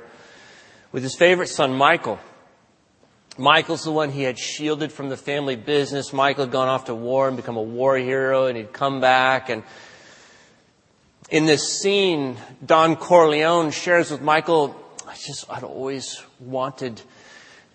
with 0.91 1.03
his 1.03 1.15
favorite 1.15 1.47
son, 1.47 1.73
Michael. 1.73 2.19
Michael's 3.37 3.83
the 3.83 3.91
one 3.91 4.11
he 4.11 4.23
had 4.23 4.39
shielded 4.39 4.91
from 4.91 5.09
the 5.09 5.17
family 5.17 5.57
business. 5.57 6.13
Michael 6.13 6.45
had 6.45 6.51
gone 6.51 6.69
off 6.69 6.85
to 6.85 6.95
war 6.95 7.27
and 7.27 7.35
become 7.35 7.57
a 7.57 7.61
war 7.61 7.97
hero, 7.97 8.45
and 8.45 8.57
he'd 8.57 8.71
come 8.71 9.01
back. 9.01 9.49
And 9.49 9.63
in 11.29 11.45
this 11.45 11.81
scene, 11.81 12.37
Don 12.65 12.95
Corleone 12.95 13.71
shares 13.71 14.09
with 14.09 14.21
Michael, 14.21 14.75
I 15.05 15.15
just, 15.15 15.45
I'd 15.49 15.63
always 15.63 16.23
wanted 16.39 17.01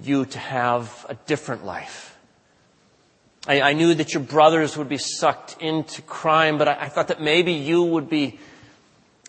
you 0.01 0.25
to 0.25 0.39
have 0.39 1.07
a 1.09 1.15
different 1.15 1.67
life. 1.67 2.10
I, 3.47 3.61
I, 3.61 3.73
knew 3.73 3.95
that 3.95 4.13
your 4.13 4.23
brothers 4.23 4.77
would 4.77 4.89
be 4.89 4.99
sucked 4.99 5.57
into 5.61 6.03
crime, 6.03 6.59
but 6.59 6.69
I, 6.69 6.83
I, 6.83 6.89
thought 6.89 7.09
that 7.09 7.23
maybe 7.23 7.53
you 7.53 7.83
would 7.83 8.11
be 8.11 8.39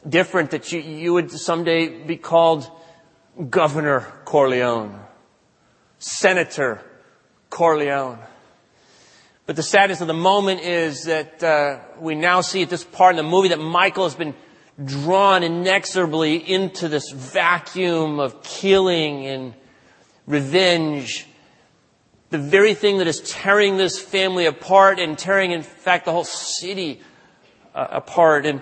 different, 0.07 0.51
that 0.51 0.71
you, 0.73 0.81
you 0.81 1.13
would 1.13 1.31
someday 1.31 2.03
be 2.03 2.17
called 2.17 2.69
Governor 3.49 4.01
Corleone, 4.25 4.99
Senator 5.99 6.81
Corleone. 7.49 8.19
But 9.45 9.55
the 9.55 9.63
sadness 9.63 10.01
of 10.01 10.07
the 10.07 10.13
moment 10.13 10.61
is 10.61 11.05
that 11.05 11.41
uh, 11.41 11.79
we 11.99 12.15
now 12.15 12.41
see 12.41 12.63
at 12.63 12.69
this 12.69 12.83
part 12.83 13.11
in 13.11 13.17
the 13.17 13.29
movie 13.29 13.49
that 13.49 13.59
Michael 13.59 14.03
has 14.03 14.15
been 14.15 14.35
drawn 14.83 15.43
inexorably 15.43 16.35
into 16.35 16.89
this 16.89 17.11
vacuum 17.11 18.19
of 18.19 18.43
killing 18.43 19.25
and 19.25 19.53
revenge 20.27 21.27
the 22.31 22.39
very 22.39 22.73
thing 22.73 22.97
that 22.97 23.07
is 23.07 23.19
tearing 23.19 23.77
this 23.77 23.99
family 24.01 24.45
apart 24.45 24.99
and 24.99 25.17
tearing, 25.17 25.51
in 25.51 25.63
fact, 25.63 26.05
the 26.05 26.11
whole 26.11 26.23
city 26.23 27.01
uh, 27.75 27.87
apart. 27.91 28.45
And 28.45 28.61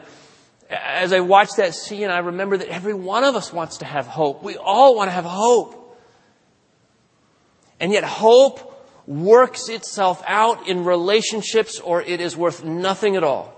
as 0.69 1.13
I 1.13 1.19
watch 1.19 1.49
that 1.57 1.75
scene, 1.75 2.09
I 2.09 2.17
remember 2.17 2.57
that 2.57 2.67
every 2.67 2.95
one 2.95 3.23
of 3.23 3.35
us 3.35 3.53
wants 3.53 3.77
to 3.77 3.85
have 3.85 4.07
hope. 4.07 4.43
We 4.43 4.57
all 4.57 4.95
want 4.95 5.07
to 5.07 5.11
have 5.11 5.23
hope. 5.23 5.97
And 7.79 7.93
yet 7.93 8.03
hope 8.03 8.65
works 9.05 9.69
itself 9.69 10.21
out 10.25 10.67
in 10.67 10.83
relationships 10.83 11.79
or 11.79 12.01
it 12.01 12.21
is 12.21 12.35
worth 12.35 12.63
nothing 12.63 13.15
at 13.15 13.23
all. 13.23 13.53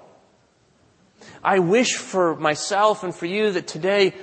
I 1.43 1.59
wish 1.59 1.95
for 1.95 2.35
myself 2.35 3.03
and 3.03 3.15
for 3.15 3.25
you 3.25 3.51
that 3.53 3.65
today 3.65 4.13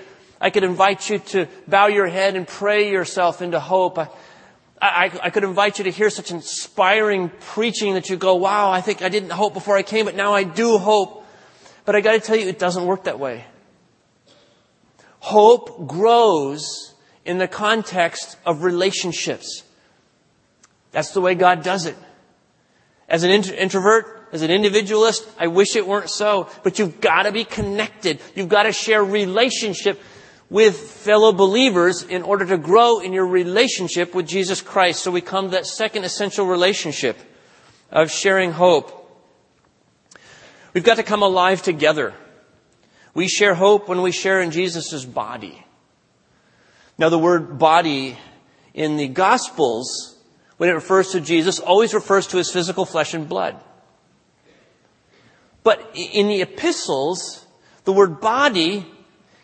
I 0.41 0.51
could 0.51 0.65
invite 0.65 1.11
you 1.11 1.19
to 1.19 1.49
bow 1.67 1.87
your 1.89 2.07
head 2.07 2.37
and 2.37 2.47
pray 2.47 2.91
yourself 2.91 3.43
into 3.43 3.59
hope. 3.59 3.99
I, 3.99 4.09
I, 4.81 5.11
I, 5.23 5.31
could 5.31 5.45
invite 5.45 5.79
you 5.79 5.85
to 5.85 5.91
hear 5.91 6.09
such 6.09 6.31
inspiring 6.31 7.31
preaching 7.41 7.95
that 7.95 8.09
you 8.09 8.17
go, 8.17 8.37
wow, 8.37 8.71
I 8.71 8.81
think 8.81 9.03
I 9.03 9.09
didn't 9.09 9.31
hope 9.31 9.55
before 9.55 9.77
I 9.77 9.83
came, 9.83 10.05
but 10.05 10.15
now 10.15 10.35
I 10.35 10.45
do 10.45 10.79
hope. 10.79 11.27
But 11.85 11.97
I 11.97 12.01
gotta 12.01 12.21
tell 12.21 12.37
you, 12.37 12.49
it 12.49 12.59
doesn't 12.59 12.85
work 12.85 13.05
that 13.05 13.19
way. 13.19 13.45
Hope 15.21 15.89
grows 15.89 16.95
in 17.25 17.39
the 17.39 17.49
context 17.49 18.37
of 18.47 18.63
relationships. 18.63 19.65
That's 20.93 21.13
the 21.13 21.21
way 21.21 21.35
God 21.35 21.63
does 21.63 21.87
it. 21.87 21.97
As 23.09 23.25
an 23.25 23.31
introvert, 23.31 24.29
as 24.33 24.43
an 24.43 24.51
individualist, 24.51 25.27
I 25.39 25.49
wish 25.49 25.77
it 25.77 25.87
weren't 25.87 26.11
so, 26.11 26.49
but 26.63 26.79
you've 26.79 27.01
gotta 27.01 27.33
be 27.33 27.45
connected. 27.45 28.21
You've 28.35 28.49
gotta 28.49 28.73
share 28.73 29.03
relationship 29.03 30.01
with 30.51 30.79
fellow 30.79 31.33
believers 31.33 32.03
in 32.03 32.23
order 32.23 32.47
to 32.47 32.57
grow 32.57 33.01
in 33.01 33.13
your 33.13 33.27
relationship 33.27 34.15
with 34.15 34.27
Jesus 34.27 34.63
Christ. 34.63 35.03
So 35.03 35.11
we 35.11 35.21
come 35.21 35.47
to 35.47 35.51
that 35.53 35.67
second 35.67 36.05
essential 36.05 36.47
relationship 36.47 37.19
of 37.91 38.11
sharing 38.11 38.53
hope. 38.53 38.95
We've 40.73 40.85
got 40.85 40.97
to 40.97 41.03
come 41.03 41.23
alive 41.23 41.63
together. 41.63 42.15
We 43.15 43.29
share 43.29 43.55
hope 43.55 43.89
when 43.89 44.03
we 44.03 44.13
share 44.13 44.41
in 44.41 44.51
Jesus' 44.51 45.05
body. 45.05 45.65
Now 46.97 47.09
the 47.09 47.19
word 47.19 47.59
body 47.59 48.17
in 48.75 48.97
the 48.97 49.09
Gospels, 49.09 50.17
when 50.57 50.69
it 50.69 50.75
refers 50.75 51.11
to 51.11 51.21
Jesus, 51.21 51.59
always 51.59 51.95
refers 51.95 52.27
to 52.29 52.37
his 52.37 52.51
physical 52.51 52.85
flesh 52.85 53.15
and 53.15 53.29
blood. 53.29 53.61
But 55.63 55.91
in 55.95 56.29
the 56.29 56.41
epistles, 56.43 57.45
the 57.85 57.93
word 57.93 58.21
body 58.21 58.87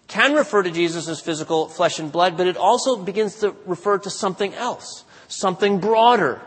can 0.08 0.34
refer 0.34 0.62
to 0.62 0.70
Jesus 0.70 1.08
as 1.08 1.20
physical 1.20 1.68
flesh 1.68 1.98
and 1.98 2.12
blood, 2.12 2.36
but 2.36 2.46
it 2.46 2.56
also 2.56 2.96
begins 2.96 3.36
to 3.40 3.54
refer 3.66 3.98
to 3.98 4.10
something 4.10 4.52
else, 4.54 5.04
something 5.28 5.80
broader. 5.80 6.40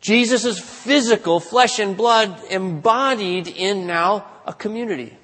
Jesus' 0.00 0.58
physical 0.58 1.40
flesh 1.40 1.78
and 1.78 1.96
blood 1.96 2.42
embodied 2.50 3.46
in 3.46 3.86
now 3.86 4.26
a 4.46 4.52
community, 4.52 5.16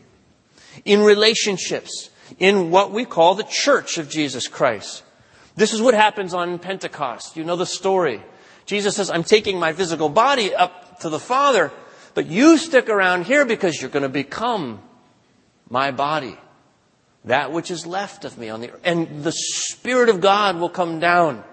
in 0.85 1.01
relationships, 1.01 2.11
in 2.39 2.71
what 2.71 2.93
we 2.93 3.05
call 3.05 3.35
the 3.35 3.43
church 3.45 3.99
of 3.99 4.09
Jesus 4.09 4.47
Christ. 4.47 5.03
This 5.57 5.73
is 5.73 5.83
what 5.83 5.95
happens 5.95 6.35
on 6.35 6.59
Pentecost. 6.61 7.37
You 7.37 7.43
know 7.43 7.57
the 7.57 7.67
story. 7.67 8.23
Jesus 8.67 8.95
says, 8.95 9.11
I'm 9.11 9.25
taking 9.25 9.59
my 9.59 9.73
physical 9.73 10.09
body 10.09 10.55
up 10.55 11.01
to 11.01 11.09
the 11.09 11.19
Father, 11.19 11.73
but 12.15 12.27
you 12.27 12.59
stick 12.59 12.89
around 12.89 13.25
here 13.25 13.45
because 13.45 13.81
you're 13.81 13.91
going 13.91 14.05
to 14.05 14.09
become 14.09 14.81
my 15.69 15.91
body 15.91 16.37
that 17.29 17.53
which 17.53 17.71
is 17.71 17.87
left 17.87 18.25
of 18.25 18.37
me 18.37 18.49
on 18.49 18.61
the 18.61 18.71
earth. 18.71 18.81
And 18.85 19.23
the 19.23 19.33
Spirit 19.33 20.09
of 20.09 20.21
God 20.21 20.59
will 20.59 20.69
come 20.69 20.99
down 20.99 21.45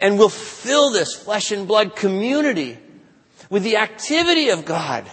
and 0.00 0.18
will 0.18 0.28
fill 0.28 0.90
this 0.90 1.14
flesh 1.14 1.50
and 1.50 1.66
blood 1.66 1.96
community 1.96 2.78
with 3.50 3.62
the 3.62 3.76
activity 3.76 4.50
of 4.50 4.64
God 4.64 5.08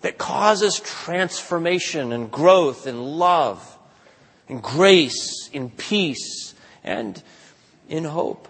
that 0.00 0.18
causes 0.18 0.80
transformation 0.80 2.12
and 2.12 2.30
growth 2.30 2.86
and 2.86 3.02
love 3.02 3.78
and 4.48 4.62
grace 4.62 5.48
in 5.52 5.70
peace 5.70 6.54
and 6.84 7.22
in 7.88 8.04
hope. 8.04 8.48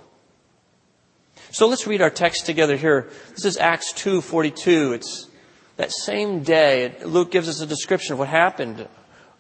So 1.50 1.68
let's 1.68 1.86
read 1.86 2.02
our 2.02 2.10
text 2.10 2.44
together 2.44 2.76
here. 2.76 3.08
This 3.34 3.44
is 3.44 3.56
Acts 3.56 3.92
2:42. 3.92 4.92
It's 4.92 5.28
that 5.76 5.92
same 5.92 6.42
day. 6.42 6.94
Luke 7.04 7.30
gives 7.30 7.48
us 7.48 7.60
a 7.60 7.66
description 7.66 8.14
of 8.14 8.18
what 8.18 8.28
happened 8.28 8.88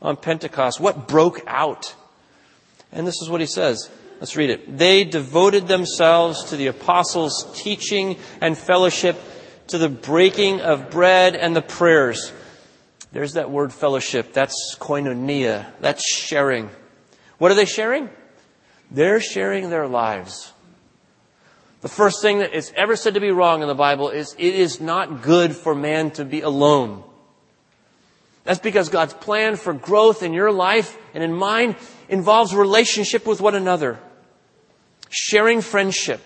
on 0.06 0.16
Pentecost, 0.16 0.80
what 0.80 1.08
broke 1.08 1.42
out. 1.46 1.94
And 2.92 3.06
this 3.06 3.20
is 3.20 3.28
what 3.28 3.40
he 3.40 3.46
says. 3.46 3.90
Let's 4.20 4.36
read 4.36 4.50
it. 4.50 4.78
They 4.78 5.04
devoted 5.04 5.66
themselves 5.66 6.44
to 6.44 6.56
the 6.56 6.68
apostles' 6.68 7.46
teaching 7.54 8.16
and 8.40 8.56
fellowship, 8.56 9.20
to 9.68 9.78
the 9.78 9.88
breaking 9.88 10.60
of 10.60 10.90
bread 10.90 11.34
and 11.34 11.54
the 11.54 11.60
prayers. 11.60 12.32
There's 13.12 13.32
that 13.32 13.50
word 13.50 13.72
fellowship. 13.72 14.32
That's 14.32 14.76
koinonia. 14.78 15.66
That's 15.80 16.06
sharing. 16.08 16.70
What 17.38 17.50
are 17.50 17.56
they 17.56 17.64
sharing? 17.64 18.08
They're 18.90 19.20
sharing 19.20 19.70
their 19.70 19.88
lives. 19.88 20.52
The 21.80 21.88
first 21.88 22.22
thing 22.22 22.38
that 22.38 22.54
is 22.54 22.72
ever 22.76 22.94
said 22.94 23.14
to 23.14 23.20
be 23.20 23.30
wrong 23.30 23.60
in 23.60 23.68
the 23.68 23.74
Bible 23.74 24.08
is 24.10 24.34
it 24.38 24.54
is 24.54 24.80
not 24.80 25.22
good 25.22 25.54
for 25.54 25.74
man 25.74 26.12
to 26.12 26.24
be 26.24 26.40
alone. 26.40 27.02
That's 28.46 28.60
because 28.60 28.88
God's 28.88 29.12
plan 29.12 29.56
for 29.56 29.74
growth 29.74 30.22
in 30.22 30.32
your 30.32 30.52
life 30.52 30.96
and 31.14 31.24
in 31.24 31.34
mine 31.34 31.74
involves 32.08 32.54
relationship 32.54 33.26
with 33.26 33.40
one 33.40 33.56
another. 33.56 33.98
Sharing 35.10 35.60
friendship. 35.60 36.20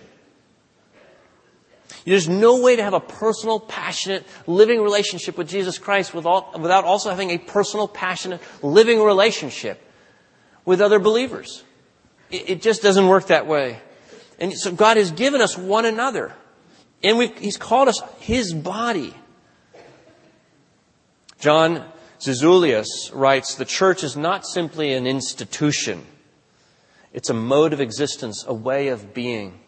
There's 2.05 2.29
no 2.29 2.61
way 2.61 2.77
to 2.77 2.83
have 2.83 2.93
a 2.93 3.01
personal, 3.01 3.59
passionate, 3.59 4.27
living 4.47 4.83
relationship 4.83 5.39
with 5.39 5.49
Jesus 5.49 5.79
Christ 5.79 6.13
without 6.13 6.85
also 6.85 7.09
having 7.09 7.31
a 7.31 7.39
personal, 7.39 7.89
passionate, 7.89 8.43
living 8.63 9.03
relationship 9.03 9.83
with 10.67 10.83
other 10.83 10.99
believers. 10.99 11.65
It 12.31 12.61
just 12.61 12.83
doesn't 12.83 13.09
work 13.09 13.29
that 13.29 13.47
way. 13.47 13.81
And 14.39 14.53
so 14.53 14.73
God 14.73 14.99
has 14.99 15.11
given 15.11 15.41
us 15.41 15.57
one 15.57 15.87
another. 15.87 16.35
And 17.03 17.23
He's 17.39 17.57
called 17.57 17.89
us 17.89 18.03
His 18.19 18.53
body. 18.53 19.15
John 21.39 21.85
Zizioulas 22.21 23.11
writes, 23.15 23.55
the 23.55 23.65
church 23.65 24.05
is 24.05 24.15
not 24.15 24.47
simply 24.47 24.93
an 24.93 25.07
institution. 25.07 26.05
It's 27.15 27.31
a 27.31 27.35
mode 27.35 27.73
of 27.73 27.81
existence, 27.81 28.45
a 28.47 28.53
way 28.53 28.89
of 28.89 29.15
being. 29.15 29.59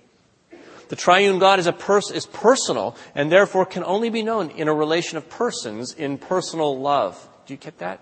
The 0.89 0.97
triune 0.97 1.39
God 1.39 1.59
is, 1.59 1.67
a 1.67 1.73
pers- 1.73 2.11
is 2.11 2.27
personal 2.27 2.95
and 3.15 3.33
therefore 3.33 3.65
can 3.65 3.83
only 3.85 4.11
be 4.11 4.23
known 4.23 4.51
in 4.51 4.69
a 4.69 4.75
relation 4.75 5.17
of 5.17 5.31
persons 5.31 5.95
in 5.95 6.19
personal 6.19 6.79
love. 6.79 7.27
Do 7.47 7.55
you 7.55 7.59
get 7.59 7.79
that? 7.79 8.01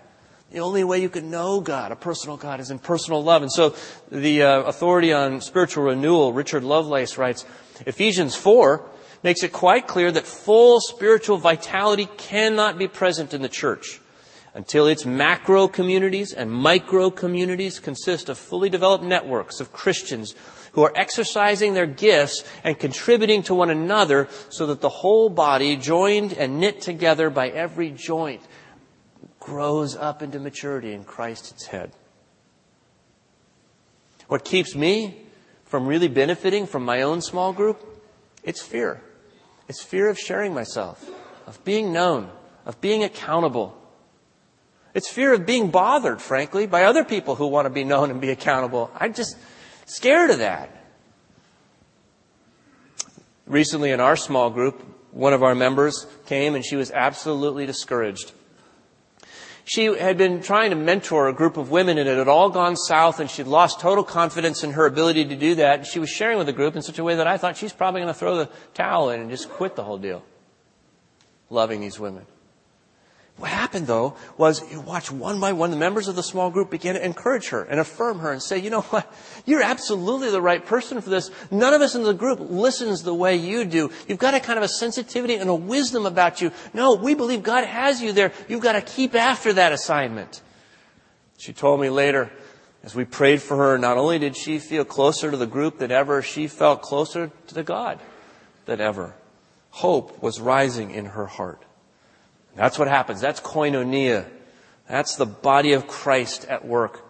The 0.51 0.59
only 0.59 0.83
way 0.83 1.01
you 1.01 1.07
can 1.07 1.31
know 1.31 1.61
God, 1.61 1.93
a 1.93 1.95
personal 1.95 2.35
God, 2.35 2.59
is 2.59 2.71
in 2.71 2.79
personal 2.79 3.23
love. 3.23 3.43
And 3.43 3.51
so 3.51 3.73
the 4.11 4.43
uh, 4.43 4.63
authority 4.63 5.13
on 5.13 5.39
spiritual 5.39 5.85
renewal, 5.85 6.33
Richard 6.33 6.65
Lovelace 6.65 7.17
writes, 7.17 7.45
Ephesians 7.85 8.35
4 8.35 8.83
makes 9.23 9.43
it 9.43 9.53
quite 9.53 9.87
clear 9.87 10.11
that 10.11 10.25
full 10.25 10.81
spiritual 10.81 11.37
vitality 11.37 12.09
cannot 12.17 12.77
be 12.77 12.89
present 12.89 13.33
in 13.33 13.41
the 13.41 13.47
church 13.47 14.01
until 14.53 14.87
its 14.87 15.05
macro 15.05 15.67
communities 15.67 16.33
and 16.33 16.51
micro 16.51 17.09
communities 17.09 17.79
consist 17.79 18.29
of 18.29 18.37
fully 18.37 18.69
developed 18.69 19.03
networks 19.03 19.59
of 19.59 19.71
Christians 19.71 20.35
who 20.73 20.83
are 20.83 20.93
exercising 20.95 21.73
their 21.73 21.85
gifts 21.85 22.43
and 22.63 22.77
contributing 22.77 23.43
to 23.43 23.55
one 23.55 23.69
another 23.69 24.27
so 24.49 24.67
that 24.67 24.81
the 24.81 24.89
whole 24.89 25.29
body, 25.29 25.75
joined 25.75 26.33
and 26.33 26.59
knit 26.59 26.81
together 26.81 27.29
by 27.29 27.49
every 27.49 27.91
joint, 27.91 28.41
grows 29.39 29.95
up 29.95 30.21
into 30.21 30.39
maturity 30.39 30.93
in 30.93 31.03
Christ 31.03 31.51
its 31.51 31.65
head. 31.67 31.91
What 34.27 34.45
keeps 34.45 34.75
me 34.75 35.25
from 35.65 35.87
really 35.87 36.07
benefiting 36.07 36.67
from 36.67 36.85
my 36.85 37.01
own 37.01 37.21
small 37.21 37.51
group? 37.51 37.81
It's 38.43 38.61
fear. 38.61 39.01
It's 39.67 39.83
fear 39.83 40.09
of 40.09 40.17
sharing 40.17 40.53
myself, 40.53 41.09
of 41.47 41.63
being 41.65 41.91
known, 41.91 42.29
of 42.65 42.79
being 42.79 43.03
accountable, 43.03 43.77
it's 44.93 45.09
fear 45.09 45.33
of 45.33 45.45
being 45.45 45.71
bothered, 45.71 46.21
frankly, 46.21 46.67
by 46.67 46.83
other 46.83 47.03
people 47.03 47.35
who 47.35 47.47
want 47.47 47.65
to 47.65 47.69
be 47.69 47.83
known 47.83 48.11
and 48.11 48.19
be 48.19 48.29
accountable. 48.29 48.91
I'm 48.95 49.13
just 49.13 49.37
scared 49.85 50.31
of 50.31 50.39
that. 50.39 50.75
Recently 53.45 53.91
in 53.91 53.99
our 53.99 54.15
small 54.15 54.49
group, 54.49 54.83
one 55.11 55.33
of 55.33 55.43
our 55.43 55.55
members 55.55 56.05
came 56.25 56.55
and 56.55 56.65
she 56.65 56.75
was 56.75 56.91
absolutely 56.91 57.65
discouraged. 57.65 58.31
She 59.63 59.85
had 59.85 60.17
been 60.17 60.41
trying 60.41 60.71
to 60.71 60.75
mentor 60.75 61.27
a 61.27 61.33
group 61.33 61.55
of 61.55 61.69
women 61.71 61.97
and 61.97 62.09
it 62.09 62.17
had 62.17 62.27
all 62.27 62.49
gone 62.49 62.75
south 62.75 63.19
and 63.19 63.29
she'd 63.29 63.47
lost 63.47 63.79
total 63.79 64.03
confidence 64.03 64.63
in 64.63 64.71
her 64.71 64.85
ability 64.85 65.25
to 65.25 65.35
do 65.35 65.55
that. 65.55 65.85
She 65.85 65.99
was 65.99 66.09
sharing 66.09 66.37
with 66.37 66.47
the 66.47 66.53
group 66.53 66.75
in 66.75 66.81
such 66.81 66.99
a 66.99 67.03
way 67.03 67.15
that 67.15 67.27
I 67.27 67.37
thought 67.37 67.57
she's 67.57 67.73
probably 67.73 68.01
going 68.01 68.13
to 68.13 68.19
throw 68.19 68.37
the 68.37 68.49
towel 68.73 69.11
in 69.11 69.21
and 69.21 69.29
just 69.29 69.49
quit 69.49 69.75
the 69.75 69.83
whole 69.83 69.97
deal. 69.97 70.23
Loving 71.49 71.79
these 71.81 71.99
women. 71.99 72.25
What 73.37 73.49
happened 73.49 73.87
though 73.87 74.15
was 74.37 74.61
you 74.71 74.79
watch 74.81 75.11
one 75.11 75.39
by 75.39 75.53
one 75.53 75.71
the 75.71 75.77
members 75.77 76.07
of 76.07 76.15
the 76.15 76.21
small 76.21 76.51
group 76.51 76.69
begin 76.69 76.95
to 76.95 77.03
encourage 77.03 77.49
her 77.49 77.63
and 77.63 77.79
affirm 77.79 78.19
her 78.19 78.31
and 78.31 78.41
say, 78.41 78.59
you 78.59 78.69
know 78.69 78.81
what? 78.81 79.11
You're 79.45 79.63
absolutely 79.63 80.29
the 80.29 80.41
right 80.41 80.63
person 80.63 81.01
for 81.01 81.09
this. 81.09 81.31
None 81.49 81.73
of 81.73 81.81
us 81.81 81.95
in 81.95 82.03
the 82.03 82.13
group 82.13 82.39
listens 82.39 83.01
the 83.01 83.15
way 83.15 83.35
you 83.37 83.65
do. 83.65 83.89
You've 84.07 84.19
got 84.19 84.35
a 84.35 84.39
kind 84.39 84.57
of 84.59 84.63
a 84.63 84.67
sensitivity 84.67 85.35
and 85.35 85.49
a 85.49 85.55
wisdom 85.55 86.05
about 86.05 86.41
you. 86.41 86.51
No, 86.73 86.93
we 86.93 87.15
believe 87.15 87.41
God 87.41 87.65
has 87.65 88.01
you 88.01 88.11
there. 88.11 88.31
You've 88.47 88.61
got 88.61 88.73
to 88.73 88.81
keep 88.81 89.15
after 89.15 89.53
that 89.53 89.71
assignment. 89.71 90.41
She 91.37 91.53
told 91.53 91.81
me 91.81 91.89
later, 91.89 92.31
as 92.83 92.93
we 92.93 93.05
prayed 93.05 93.41
for 93.41 93.57
her, 93.57 93.77
not 93.77 93.97
only 93.97 94.19
did 94.19 94.35
she 94.35 94.59
feel 94.59 94.85
closer 94.85 95.31
to 95.31 95.37
the 95.37 95.47
group 95.47 95.79
than 95.79 95.91
ever, 95.91 96.21
she 96.21 96.47
felt 96.47 96.83
closer 96.83 97.31
to 97.47 97.63
God 97.63 97.99
than 98.65 98.79
ever. 98.79 99.15
Hope 99.71 100.21
was 100.21 100.39
rising 100.39 100.91
in 100.91 101.05
her 101.05 101.25
heart. 101.25 101.63
That's 102.55 102.77
what 102.77 102.87
happens. 102.87 103.21
That's 103.21 103.39
koinonia. 103.39 104.25
That's 104.87 105.15
the 105.15 105.25
body 105.25 105.73
of 105.73 105.87
Christ 105.87 106.45
at 106.45 106.65
work. 106.65 107.05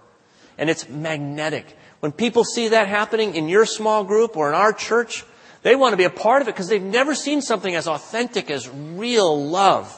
And 0.57 0.69
it's 0.69 0.87
magnetic. 0.87 1.77
When 1.99 2.11
people 2.11 2.43
see 2.43 2.69
that 2.69 2.87
happening 2.87 3.35
in 3.35 3.49
your 3.49 3.65
small 3.65 4.03
group 4.03 4.37
or 4.37 4.49
in 4.49 4.55
our 4.55 4.73
church, 4.73 5.23
they 5.63 5.75
want 5.75 5.93
to 5.93 5.97
be 5.97 6.03
a 6.03 6.09
part 6.09 6.41
of 6.41 6.47
it 6.47 6.55
because 6.55 6.67
they've 6.67 6.81
never 6.81 7.15
seen 7.15 7.41
something 7.41 7.75
as 7.75 7.87
authentic 7.87 8.51
as 8.51 8.69
real 8.69 9.47
love. 9.47 9.97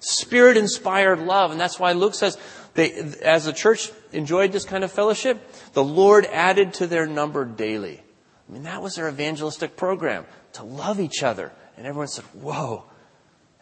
Spirit 0.00 0.56
inspired 0.56 1.20
love. 1.20 1.50
And 1.50 1.60
that's 1.60 1.78
why 1.78 1.92
Luke 1.92 2.14
says, 2.14 2.36
they, 2.74 2.92
as 3.22 3.44
the 3.44 3.52
church 3.52 3.90
enjoyed 4.12 4.52
this 4.52 4.64
kind 4.64 4.84
of 4.84 4.92
fellowship, 4.92 5.40
the 5.72 5.84
Lord 5.84 6.26
added 6.26 6.74
to 6.74 6.86
their 6.86 7.06
number 7.06 7.44
daily. 7.44 8.02
I 8.48 8.52
mean, 8.52 8.64
that 8.64 8.82
was 8.82 8.96
their 8.96 9.08
evangelistic 9.08 9.76
program, 9.76 10.26
to 10.54 10.64
love 10.64 11.00
each 11.00 11.22
other. 11.22 11.52
And 11.76 11.86
everyone 11.86 12.08
said, 12.08 12.24
whoa, 12.34 12.84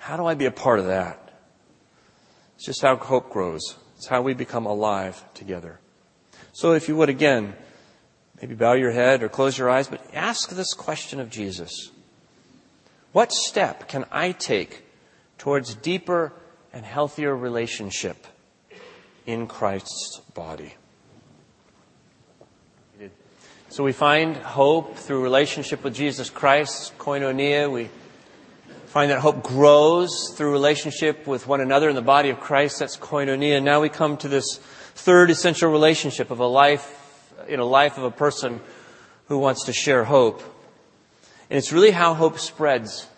how 0.02 0.16
do 0.16 0.26
I 0.26 0.35
be 0.35 0.47
a 0.47 0.50
part 0.50 0.80
of 0.80 0.87
that? 0.87 1.30
It's 2.56 2.66
just 2.66 2.82
how 2.82 2.97
hope 2.97 3.30
grows. 3.30 3.76
It's 3.97 4.09
how 4.09 4.21
we 4.21 4.35
become 4.35 4.66
alive 4.66 5.23
together. 5.32 5.78
So 6.52 6.73
if 6.73 6.88
you 6.88 6.97
would 6.97 7.09
again, 7.09 7.54
maybe 8.40 8.56
bow 8.56 8.73
your 8.73 8.90
head 8.90 9.23
or 9.23 9.28
close 9.28 9.56
your 9.56 9.71
eyes, 9.71 9.87
but 9.87 10.04
ask 10.12 10.50
this 10.50 10.75
question 10.75 11.21
of 11.21 11.30
Jesus. 11.30 11.92
What 13.12 13.30
step 13.30 13.87
can 13.87 14.04
I 14.11 14.32
take 14.32 14.82
towards 15.38 15.76
deeper 15.76 16.32
and 16.73 16.85
healthier 16.85 17.37
relationship 17.37 18.26
in 19.25 19.47
Christ's 19.47 20.21
body? 20.35 20.75
So 23.68 23.85
we 23.85 23.92
find 23.92 24.37
hope 24.37 24.97
through 24.97 25.23
relationship 25.23 25.85
with 25.85 25.94
Jesus 25.94 26.28
Christ, 26.28 26.99
koinonia. 26.99 27.71
We 27.71 27.88
find 28.92 29.11
that 29.11 29.20
hope 29.20 29.42
grows 29.42 30.34
through 30.37 30.52
relationship 30.52 31.26
with 31.26 31.46
one 31.46 31.62
another 31.62 31.88
in 31.88 31.94
the 31.94 32.02
body 32.02 32.28
of 32.28 32.38
Christ. 32.38 32.78
That's 32.78 32.99
koinonia. 32.99 33.62
Now 33.62 33.80
we 33.80 33.88
come 33.88 34.18
to 34.18 34.28
this 34.28 34.58
third 34.58 35.30
essential 35.30 35.72
relationship 35.72 36.30
of 36.30 36.40
a 36.40 36.46
life, 36.46 37.32
in 37.49 37.58
a 37.58 37.64
life 37.64 37.96
of 37.96 38.04
a 38.04 38.11
person 38.11 38.61
who 39.28 39.38
wants 39.38 39.64
to 39.64 39.72
share 39.72 40.04
hope. 40.04 40.42
And 41.49 41.56
it's 41.56 41.72
really 41.72 41.90
how 41.90 42.12
hope 42.12 42.38
spreads. 42.38 43.08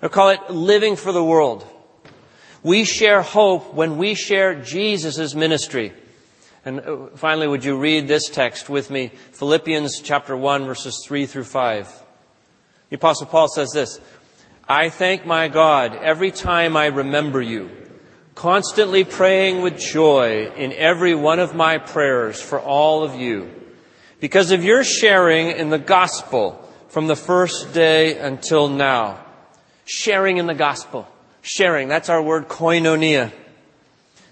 I 0.00 0.06
call 0.06 0.28
it 0.28 0.48
living 0.50 0.94
for 0.94 1.10
the 1.10 1.24
world. 1.24 1.66
We 2.62 2.84
share 2.84 3.22
hope 3.22 3.74
when 3.74 3.98
we 3.98 4.14
share 4.14 4.54
Jesus' 4.54 5.34
ministry. 5.34 5.92
And 6.64 6.78
uh, 6.78 7.06
finally, 7.16 7.48
would 7.48 7.64
you 7.64 7.76
read 7.76 8.06
this 8.06 8.28
text 8.28 8.70
with 8.70 8.88
me? 8.88 9.08
Philippians 9.32 10.00
chapter 10.00 10.36
1 10.36 10.64
verses 10.64 11.02
3 11.04 11.26
through 11.26 11.42
5. 11.42 12.02
The 12.90 12.96
apostle 12.96 13.26
Paul 13.26 13.48
says 13.48 13.72
this, 13.72 14.00
I 14.68 14.88
thank 14.88 15.26
my 15.26 15.48
God 15.48 15.94
every 15.94 16.30
time 16.30 16.74
I 16.74 16.86
remember 16.86 17.42
you, 17.42 17.70
constantly 18.34 19.04
praying 19.04 19.60
with 19.60 19.78
joy 19.78 20.50
in 20.56 20.72
every 20.72 21.14
one 21.14 21.38
of 21.38 21.54
my 21.54 21.76
prayers 21.76 22.40
for 22.40 22.58
all 22.58 23.02
of 23.02 23.14
you, 23.14 23.50
because 24.20 24.52
of 24.52 24.64
your 24.64 24.82
sharing 24.82 25.50
in 25.50 25.68
the 25.68 25.78
gospel 25.78 26.66
from 26.88 27.08
the 27.08 27.16
first 27.16 27.74
day 27.74 28.16
until 28.16 28.68
now. 28.68 29.22
Sharing 29.84 30.38
in 30.38 30.46
the 30.46 30.54
gospel. 30.54 31.06
Sharing. 31.42 31.88
That's 31.88 32.08
our 32.08 32.22
word 32.22 32.48
koinonia. 32.48 33.32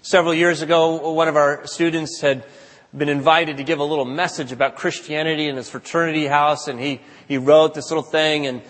Several 0.01 0.33
years 0.33 0.63
ago, 0.63 1.11
one 1.11 1.27
of 1.27 1.35
our 1.35 1.67
students 1.67 2.21
had 2.21 2.43
been 2.91 3.09
invited 3.09 3.57
to 3.57 3.63
give 3.63 3.77
a 3.77 3.83
little 3.83 4.05
message 4.05 4.51
about 4.51 4.77
Christianity 4.77 5.47
in 5.47 5.57
his 5.57 5.69
fraternity 5.69 6.25
house, 6.25 6.67
and 6.67 6.79
he, 6.79 7.01
he 7.27 7.37
wrote 7.37 7.75
this 7.75 7.91
little 7.91 8.03
thing, 8.03 8.47
and 8.47 8.63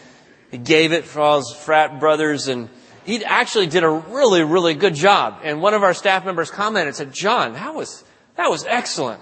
he 0.54 0.60
gave 0.60 0.94
it 0.94 1.04
for 1.04 1.20
all 1.20 1.40
his 1.40 1.52
frat 1.52 2.00
brothers 2.00 2.48
and 2.48 2.70
he 3.06 3.26
actually 3.26 3.66
did 3.66 3.84
a 3.84 3.90
really, 3.90 4.44
really 4.44 4.76
good 4.76 4.94
job. 4.94 5.40
And 5.44 5.64
one 5.64 5.74
of 5.74 5.82
our 5.82 5.96
staff 5.96 6.26
members 6.26 6.52
commented 6.52 6.90
and 6.90 6.96
said, 6.96 7.12
John, 7.12 7.54
that 7.54 7.74
was, 7.74 8.04
that 8.36 8.52
was 8.52 8.64
excellent. 8.64 9.20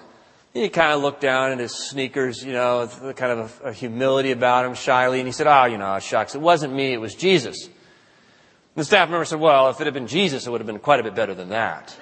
And 0.54 0.62
he 0.62 0.68
kind 0.68 0.92
of 0.92 1.00
looked 1.00 1.22
down 1.22 1.52
at 1.52 1.58
his 1.58 1.74
sneakers, 1.74 2.44
you 2.44 2.52
know, 2.52 2.86
kind 3.16 3.32
of 3.32 3.60
a, 3.64 3.70
a 3.70 3.72
humility 3.72 4.30
about 4.30 4.66
him, 4.66 4.74
shyly, 4.74 5.20
and 5.20 5.26
he 5.26 5.32
said, 5.32 5.46
oh, 5.46 5.64
you 5.64 5.78
know, 5.78 5.98
shucks, 6.00 6.34
it 6.34 6.40
wasn't 6.42 6.74
me, 6.74 6.92
it 6.92 7.00
was 7.00 7.14
Jesus. 7.14 7.64
And 7.64 7.74
the 8.76 8.84
staff 8.84 9.08
member 9.08 9.24
said, 9.24 9.40
well, 9.40 9.70
if 9.70 9.80
it 9.80 9.84
had 9.86 9.94
been 9.94 10.08
Jesus, 10.08 10.46
it 10.46 10.50
would 10.50 10.60
have 10.60 10.66
been 10.66 10.80
quite 10.80 11.00
a 11.00 11.02
bit 11.02 11.14
better 11.14 11.34
than 11.34 11.48
that. 11.48 11.96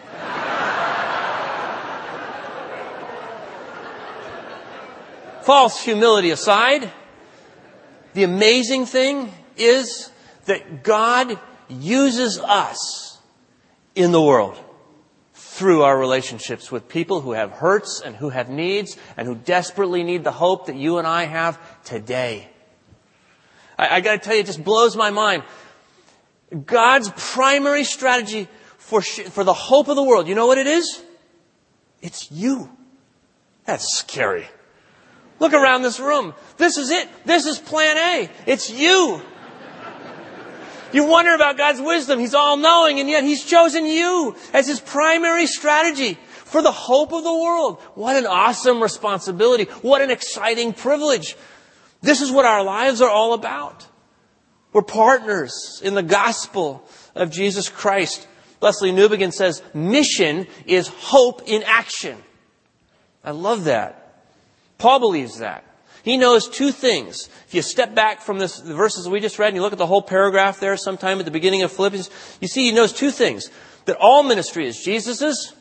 False 5.43 5.81
humility 5.81 6.31
aside, 6.31 6.90
the 8.14 8.25
amazing 8.25 8.87
thing 8.87 9.33
is 9.57 10.11
that 10.46 10.83
God 10.83 11.38
uses 11.68 12.38
us 12.38 13.18
in 13.94 14.12
the 14.12 14.23
world 14.23 14.59
through 15.35 15.83
our 15.83 15.99
relationships 15.99 16.73
with 16.73 16.88
people 16.88 17.20
who 17.20 17.33
have 17.33 17.51
hurts 17.51 18.01
and 18.05 18.16
who 18.16 18.31
have 18.31 18.49
needs 18.49 18.96
and 19.16 19.29
who 19.29 19.35
desperately 19.35 20.03
need 20.03 20.25
the 20.25 20.33
hope 20.33 20.66
that 20.66 20.77
you 20.77 20.99
and 20.99 21.07
I 21.07 21.25
have 21.25 21.61
today. 21.85 22.49
I, 23.79 23.96
I 23.96 24.01
gotta 24.01 24.18
tell 24.18 24.35
you, 24.35 24.40
it 24.40 24.46
just 24.46 24.64
blows 24.64 24.96
my 24.96 25.11
mind. 25.11 25.42
God's 26.66 27.12
primary 27.16 27.85
strategy 27.85 28.49
for, 28.79 29.03
sh- 29.03 29.20
for 29.20 29.44
the 29.44 29.53
hope 29.53 29.88
of 29.88 29.96
the 29.96 30.03
world, 30.03 30.29
you 30.29 30.35
know 30.35 30.46
what 30.46 30.59
it 30.59 30.66
is? 30.66 31.03
It's 32.01 32.31
you. 32.33 32.70
That's 33.66 33.99
scary. 33.99 34.49
Look 35.40 35.55
around 35.55 35.83
this 35.83 35.98
room. 35.98 36.35
This 36.59 36.76
is 36.76 36.90
it. 36.90 37.09
This 37.24 37.46
is 37.46 37.59
plan 37.59 37.96
A. 37.96 38.31
It's 38.46 38.70
you. 38.70 39.20
You 40.92 41.07
wonder 41.07 41.35
about 41.35 41.57
God's 41.57 41.81
wisdom. 41.81 42.18
He's 42.18 42.35
all 42.35 42.57
knowing 42.57 43.00
and 43.00 43.09
yet 43.09 43.24
He's 43.24 43.44
chosen 43.44 43.87
you 43.87 44.37
as 44.53 44.66
His 44.66 44.81
primary 44.81 45.46
strategy 45.46 46.18
for 46.44 46.62
the 46.62 46.72
hope 46.72 47.12
of 47.12 47.24
the 47.24 47.35
world. 47.35 47.81
What 47.94 48.16
an 48.16 48.26
awesome 48.26 48.83
responsibility. 48.83 49.64
What 49.83 50.03
an 50.03 50.11
exciting 50.11 50.72
privilege. 50.72 51.37
This 52.03 52.20
is 52.20 52.31
what 52.31 52.44
our 52.44 52.62
lives 52.62 53.00
are 53.00 53.11
all 53.11 53.35
about. 53.35 53.87
We're 54.72 54.83
partners 54.83 55.81
in 55.83 55.94
the 55.94 56.03
gospel 56.03 56.85
of 57.14 57.31
Jesus 57.31 57.68
Christ. 57.68 58.26
Lesslie 58.61 58.92
Newbigin 58.92 59.33
says, 59.33 59.62
mission 59.72 60.46
is 60.66 60.88
hope 60.88 61.42
in 61.46 61.62
action. 61.62 62.18
I 63.24 63.31
love 63.31 63.64
that. 63.64 64.00
Paul 64.81 64.99
believes 64.99 65.38
that. 65.38 65.64
He 66.03 66.16
knows 66.16 66.49
two 66.49 66.73
things. 66.73 67.29
If 67.47 67.55
you 67.55 67.62
step 67.62 67.95
back 67.95 68.23
from 68.23 68.38
this, 68.38 68.59
the 68.59 68.75
verses 68.75 69.07
we 69.07 69.21
just 69.21 69.38
read 69.38 69.49
and 69.49 69.57
you 69.57 69.62
look 69.62 69.73
at 69.73 69.79
the 69.79 69.87
whole 69.87 70.03
paragraph 70.03 70.59
there 70.59 70.77
sometime 70.79 71.19
at 71.19 71.27
the 71.27 71.31
beginning 71.31 71.62
of 71.62 71.71
Philippians, 71.71 72.09
you 72.40 72.49
see 72.49 72.64
he 72.64 72.73
knows 72.73 72.93
two 72.93 73.11
things. 73.11 73.51
That 73.85 73.97
all 74.01 74.23
ministry 74.23 74.66
is 74.66 74.83
Jesus's 74.83 75.55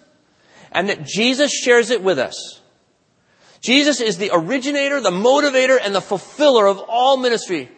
and 0.72 0.88
that 0.88 1.04
Jesus 1.04 1.52
shares 1.52 1.90
it 1.90 2.02
with 2.02 2.18
us. 2.18 2.62
Jesus 3.60 4.00
is 4.00 4.18
the 4.18 4.30
originator, 4.32 5.02
the 5.02 5.12
motivator, 5.12 5.78
and 5.84 5.94
the 5.94 6.02
fulfiller 6.02 6.66
of 6.66 6.80
all 6.88 7.18
ministry. 7.18 7.70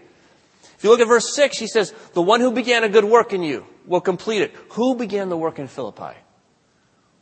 If 0.77 0.83
you 0.83 0.91
look 0.91 0.99
at 0.99 1.07
verse 1.07 1.35
6, 1.35 1.57
he 1.57 1.67
says, 1.67 1.91
the 2.13 2.21
one 2.21 2.39
who 2.39 2.51
began 2.51 2.83
a 2.83 2.89
good 2.89 3.05
work 3.05 3.33
in 3.33 3.41
you 3.41 3.65
will 3.87 4.01
complete 4.01 4.43
it. 4.43 4.55
Who 4.71 4.95
began 4.95 5.29
the 5.29 5.37
work 5.37 5.57
in 5.57 5.67
Philippi? 5.67 6.15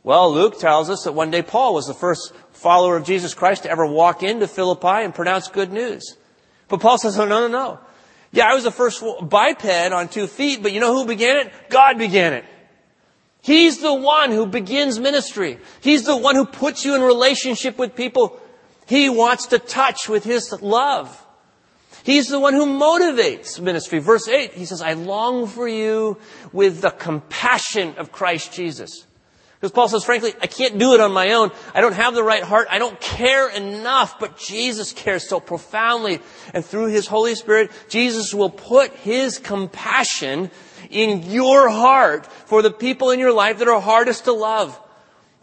Well, 0.02 0.32
Luke 0.32 0.58
tells 0.58 0.88
us 0.88 1.04
that 1.04 1.12
one 1.12 1.30
day 1.30 1.42
Paul 1.42 1.74
was 1.74 1.86
the 1.86 1.94
first 1.94 2.32
follower 2.52 2.96
of 2.96 3.04
Jesus 3.04 3.34
Christ 3.34 3.64
to 3.64 3.70
ever 3.70 3.86
walk 3.86 4.22
into 4.22 4.48
Philippi 4.48 5.04
and 5.04 5.14
pronounce 5.14 5.48
good 5.48 5.72
news. 5.72 6.16
But 6.68 6.80
Paul 6.80 6.98
says, 6.98 7.18
oh, 7.18 7.26
no, 7.26 7.46
no, 7.46 7.48
no. 7.48 7.80
Yeah, 8.32 8.46
I 8.46 8.54
was 8.54 8.64
the 8.64 8.70
first 8.70 9.02
biped 9.22 9.64
on 9.66 10.08
two 10.08 10.26
feet, 10.26 10.62
but 10.62 10.72
you 10.72 10.80
know 10.80 10.94
who 10.94 11.06
began 11.06 11.46
it? 11.46 11.52
God 11.68 11.98
began 11.98 12.32
it. 12.32 12.44
He's 13.42 13.78
the 13.78 13.94
one 13.94 14.30
who 14.30 14.46
begins 14.46 14.98
ministry. 14.98 15.58
He's 15.80 16.04
the 16.04 16.16
one 16.16 16.36
who 16.36 16.44
puts 16.44 16.84
you 16.84 16.94
in 16.94 17.02
relationship 17.02 17.78
with 17.78 17.96
people 17.96 18.40
he 18.86 19.08
wants 19.08 19.46
to 19.46 19.58
touch 19.58 20.08
with 20.08 20.24
his 20.24 20.52
love. 20.60 21.26
He's 22.02 22.28
the 22.28 22.40
one 22.40 22.54
who 22.54 22.66
motivates 22.66 23.60
ministry. 23.60 23.98
Verse 23.98 24.26
8, 24.26 24.52
he 24.52 24.64
says, 24.64 24.82
I 24.82 24.94
long 24.94 25.46
for 25.46 25.68
you 25.68 26.18
with 26.52 26.80
the 26.80 26.90
compassion 26.90 27.94
of 27.98 28.10
Christ 28.10 28.52
Jesus. 28.52 29.06
Because 29.60 29.72
Paul 29.72 29.88
says, 29.88 30.04
frankly, 30.04 30.32
I 30.40 30.46
can't 30.46 30.78
do 30.78 30.94
it 30.94 31.00
on 31.00 31.12
my 31.12 31.32
own. 31.32 31.50
I 31.74 31.82
don't 31.82 31.92
have 31.92 32.14
the 32.14 32.22
right 32.22 32.42
heart. 32.42 32.68
I 32.70 32.78
don't 32.78 32.98
care 32.98 33.50
enough, 33.50 34.18
but 34.18 34.38
Jesus 34.38 34.92
cares 34.94 35.28
so 35.28 35.38
profoundly. 35.38 36.20
And 36.54 36.64
through 36.64 36.86
His 36.86 37.06
Holy 37.06 37.34
Spirit, 37.34 37.70
Jesus 37.90 38.32
will 38.32 38.48
put 38.48 38.90
His 38.92 39.38
compassion 39.38 40.50
in 40.88 41.30
your 41.30 41.68
heart 41.68 42.26
for 42.26 42.62
the 42.62 42.70
people 42.70 43.10
in 43.10 43.20
your 43.20 43.34
life 43.34 43.58
that 43.58 43.68
are 43.68 43.80
hardest 43.82 44.24
to 44.24 44.32
love, 44.32 44.80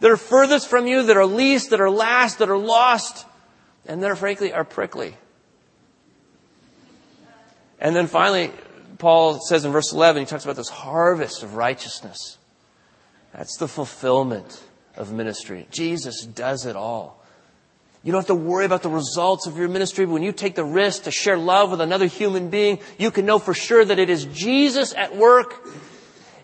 that 0.00 0.10
are 0.10 0.16
furthest 0.16 0.66
from 0.66 0.88
you, 0.88 1.04
that 1.04 1.16
are 1.16 1.26
least, 1.26 1.70
that 1.70 1.80
are 1.80 1.90
last, 1.90 2.40
that 2.40 2.50
are 2.50 2.58
lost, 2.58 3.24
and 3.86 4.02
that 4.02 4.10
are 4.10 4.16
frankly 4.16 4.52
are 4.52 4.64
prickly. 4.64 5.16
And 7.78 7.94
then 7.94 8.08
finally, 8.08 8.50
Paul 8.98 9.38
says 9.38 9.64
in 9.64 9.70
verse 9.70 9.92
11, 9.92 10.22
he 10.22 10.26
talks 10.26 10.42
about 10.42 10.56
this 10.56 10.68
harvest 10.68 11.44
of 11.44 11.54
righteousness. 11.54 12.37
That's 13.38 13.56
the 13.56 13.68
fulfillment 13.68 14.60
of 14.96 15.12
ministry. 15.12 15.68
Jesus 15.70 16.22
does 16.24 16.66
it 16.66 16.74
all. 16.74 17.22
You 18.02 18.10
don't 18.10 18.18
have 18.18 18.26
to 18.26 18.34
worry 18.34 18.64
about 18.64 18.82
the 18.82 18.90
results 18.90 19.46
of 19.46 19.56
your 19.56 19.68
ministry. 19.68 20.06
But 20.06 20.14
When 20.14 20.24
you 20.24 20.32
take 20.32 20.56
the 20.56 20.64
risk 20.64 21.04
to 21.04 21.12
share 21.12 21.38
love 21.38 21.70
with 21.70 21.80
another 21.80 22.06
human 22.06 22.50
being, 22.50 22.80
you 22.98 23.12
can 23.12 23.26
know 23.26 23.38
for 23.38 23.54
sure 23.54 23.84
that 23.84 24.00
it 24.00 24.10
is 24.10 24.24
Jesus 24.24 24.92
at 24.92 25.16
work 25.16 25.64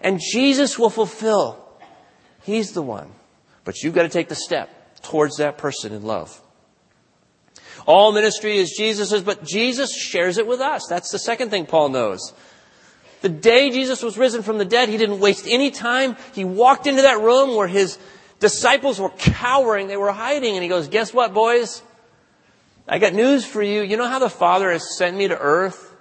and 0.02 0.20
Jesus 0.20 0.78
will 0.78 0.88
fulfill. 0.88 1.66
He's 2.42 2.72
the 2.72 2.82
one. 2.82 3.10
But 3.64 3.82
you've 3.82 3.94
got 3.94 4.02
to 4.02 4.08
take 4.08 4.28
the 4.28 4.36
step 4.36 5.02
towards 5.02 5.38
that 5.38 5.58
person 5.58 5.92
in 5.92 6.04
love. 6.04 6.40
All 7.86 8.12
ministry 8.12 8.56
is 8.56 8.72
Jesus's, 8.78 9.22
but 9.22 9.44
Jesus 9.44 9.92
shares 9.92 10.38
it 10.38 10.46
with 10.46 10.60
us. 10.60 10.86
That's 10.88 11.10
the 11.10 11.18
second 11.18 11.50
thing 11.50 11.66
Paul 11.66 11.88
knows. 11.88 12.32
The 13.24 13.30
day 13.30 13.70
Jesus 13.70 14.02
was 14.02 14.18
risen 14.18 14.42
from 14.42 14.58
the 14.58 14.66
dead, 14.66 14.90
he 14.90 14.98
didn't 14.98 15.18
waste 15.18 15.46
any 15.48 15.70
time. 15.70 16.18
He 16.34 16.44
walked 16.44 16.86
into 16.86 17.00
that 17.00 17.22
room 17.22 17.56
where 17.56 17.66
his 17.66 17.98
disciples 18.38 19.00
were 19.00 19.08
cowering, 19.08 19.86
they 19.86 19.96
were 19.96 20.12
hiding, 20.12 20.56
and 20.56 20.62
he 20.62 20.68
goes, 20.68 20.88
Guess 20.88 21.14
what, 21.14 21.32
boys? 21.32 21.80
I 22.86 22.98
got 22.98 23.14
news 23.14 23.46
for 23.46 23.62
you. 23.62 23.80
You 23.80 23.96
know 23.96 24.06
how 24.06 24.18
the 24.18 24.28
Father 24.28 24.70
has 24.70 24.98
sent 24.98 25.16
me 25.16 25.26
to 25.28 25.38
earth? 25.38 25.96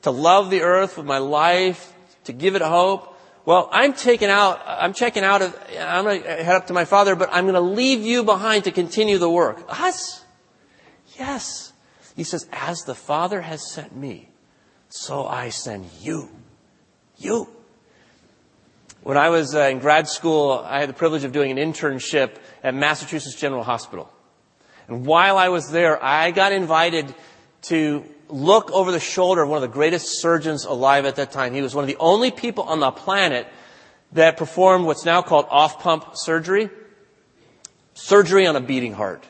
To 0.00 0.10
love 0.10 0.48
the 0.48 0.62
earth 0.62 0.96
with 0.96 1.04
my 1.04 1.18
life, 1.18 1.92
to 2.24 2.32
give 2.32 2.56
it 2.56 2.62
hope. 2.62 3.20
Well, 3.44 3.68
I'm 3.70 3.92
taking 3.92 4.30
out, 4.30 4.62
I'm 4.66 4.94
checking 4.94 5.24
out 5.24 5.42
of, 5.42 5.54
I'm 5.78 6.04
going 6.04 6.22
to 6.22 6.42
head 6.42 6.56
up 6.56 6.68
to 6.68 6.72
my 6.72 6.86
Father, 6.86 7.16
but 7.16 7.28
I'm 7.32 7.44
going 7.44 7.52
to 7.52 7.60
leave 7.60 8.00
you 8.00 8.24
behind 8.24 8.64
to 8.64 8.70
continue 8.70 9.18
the 9.18 9.28
work. 9.28 9.62
Us? 9.68 10.24
Yes. 11.18 11.74
He 12.16 12.24
says, 12.24 12.48
as 12.50 12.84
the 12.84 12.94
Father 12.94 13.42
has 13.42 13.70
sent 13.70 13.94
me, 13.94 14.30
so 14.94 15.26
I 15.26 15.48
send 15.48 15.90
you. 16.02 16.28
You. 17.16 17.48
When 19.02 19.16
I 19.16 19.28
was 19.28 19.52
uh, 19.52 19.62
in 19.62 19.80
grad 19.80 20.06
school, 20.06 20.52
I 20.64 20.78
had 20.78 20.88
the 20.88 20.94
privilege 20.94 21.24
of 21.24 21.32
doing 21.32 21.50
an 21.50 21.56
internship 21.56 22.36
at 22.62 22.76
Massachusetts 22.76 23.34
General 23.34 23.64
Hospital. 23.64 24.08
And 24.86 25.04
while 25.04 25.36
I 25.36 25.48
was 25.48 25.68
there, 25.72 26.02
I 26.02 26.30
got 26.30 26.52
invited 26.52 27.12
to 27.62 28.04
look 28.28 28.70
over 28.70 28.92
the 28.92 29.00
shoulder 29.00 29.42
of 29.42 29.48
one 29.48 29.56
of 29.56 29.62
the 29.62 29.74
greatest 29.74 30.20
surgeons 30.20 30.64
alive 30.64 31.06
at 31.06 31.16
that 31.16 31.32
time. 31.32 31.54
He 31.54 31.60
was 31.60 31.74
one 31.74 31.82
of 31.82 31.88
the 31.88 31.96
only 31.98 32.30
people 32.30 32.62
on 32.62 32.78
the 32.78 32.92
planet 32.92 33.48
that 34.12 34.36
performed 34.36 34.86
what's 34.86 35.04
now 35.04 35.22
called 35.22 35.46
off-pump 35.50 36.10
surgery. 36.14 36.70
Surgery 37.94 38.46
on 38.46 38.54
a 38.54 38.60
beating 38.60 38.92
heart. 38.92 39.26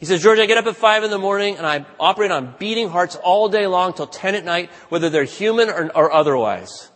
He 0.00 0.06
says, 0.06 0.22
George, 0.22 0.38
I 0.38 0.46
get 0.46 0.56
up 0.56 0.66
at 0.66 0.76
five 0.76 1.04
in 1.04 1.10
the 1.10 1.18
morning 1.18 1.58
and 1.58 1.66
I 1.66 1.84
operate 2.00 2.30
on 2.30 2.54
beating 2.58 2.88
hearts 2.88 3.16
all 3.16 3.50
day 3.50 3.66
long 3.66 3.92
till 3.92 4.06
10 4.06 4.34
at 4.34 4.46
night, 4.46 4.70
whether 4.88 5.10
they're 5.10 5.24
human 5.24 5.68
or, 5.68 5.94
or 5.94 6.10
otherwise. 6.10 6.90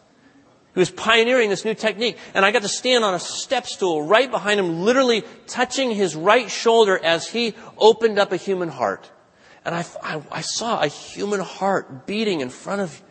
He 0.73 0.81
was 0.81 0.91
pioneering 0.91 1.51
this 1.51 1.67
new 1.67 1.75
technique. 1.75 2.17
And 2.33 2.47
I 2.47 2.51
got 2.51 2.63
to 2.63 2.69
stand 2.69 3.05
on 3.05 3.13
a 3.13 3.19
step 3.19 3.67
stool 3.67 4.03
right 4.03 4.31
behind 4.31 4.59
him, 4.59 4.81
literally 4.81 5.23
touching 5.47 5.91
his 5.91 6.17
right 6.17 6.51
shoulder 6.51 6.99
as 6.99 7.29
he 7.29 7.55
opened 7.77 8.19
up 8.19 8.33
a 8.33 8.37
human 8.37 8.71
heart. 8.71 9.11
And 9.67 9.75
I, 9.75 9.85
I, 10.03 10.23
I 10.33 10.41
saw 10.41 10.81
a 10.81 10.89
human 10.89 11.41
heart 11.41 12.07
beating 12.07 12.41
in 12.41 12.49
front 12.49 12.81
of, 12.81 13.03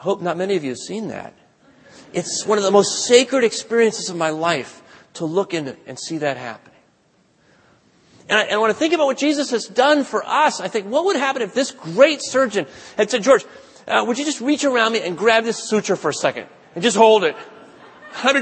I 0.00 0.02
hope 0.02 0.22
not 0.22 0.38
many 0.38 0.56
of 0.56 0.64
you 0.64 0.70
have 0.70 0.78
seen 0.78 1.08
that. 1.08 1.34
It's 2.14 2.46
one 2.46 2.56
of 2.56 2.64
the 2.64 2.70
most 2.70 3.04
sacred 3.04 3.44
experiences 3.44 4.08
of 4.08 4.16
my 4.16 4.30
life 4.30 4.82
to 5.14 5.26
look 5.26 5.52
in 5.52 5.76
and 5.86 5.98
see 5.98 6.18
that 6.18 6.38
happening. 6.38 6.75
And 8.28 8.38
I, 8.38 8.42
and 8.44 8.60
when 8.60 8.70
I 8.70 8.74
think 8.74 8.92
about 8.92 9.06
what 9.06 9.18
Jesus 9.18 9.50
has 9.50 9.66
done 9.66 10.04
for 10.04 10.26
us, 10.26 10.60
I 10.60 10.68
think, 10.68 10.86
what 10.86 11.04
would 11.04 11.16
happen 11.16 11.42
if 11.42 11.54
this 11.54 11.70
great 11.70 12.20
surgeon 12.22 12.66
had 12.96 13.10
said, 13.10 13.22
George, 13.22 13.44
uh, 13.86 14.04
would 14.06 14.18
you 14.18 14.24
just 14.24 14.40
reach 14.40 14.64
around 14.64 14.92
me 14.92 15.00
and 15.02 15.16
grab 15.16 15.44
this 15.44 15.68
suture 15.68 15.96
for 15.96 16.10
a 16.10 16.14
second? 16.14 16.46
and 16.76 16.82
just 16.82 16.96
hold 16.96 17.24
it. 17.24 17.34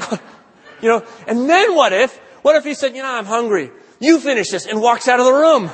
you 0.82 0.88
know, 0.88 1.02
and 1.26 1.48
then 1.48 1.74
what 1.74 1.94
if, 1.94 2.14
what 2.42 2.56
if 2.56 2.64
he 2.64 2.74
said, 2.74 2.94
you 2.94 3.02
know, 3.02 3.08
I'm 3.08 3.24
hungry. 3.24 3.70
You 4.00 4.20
finish 4.20 4.50
this 4.50 4.66
and 4.66 4.82
walks 4.82 5.08
out 5.08 5.20
of 5.20 5.24
the 5.24 5.32
room. 5.32 5.70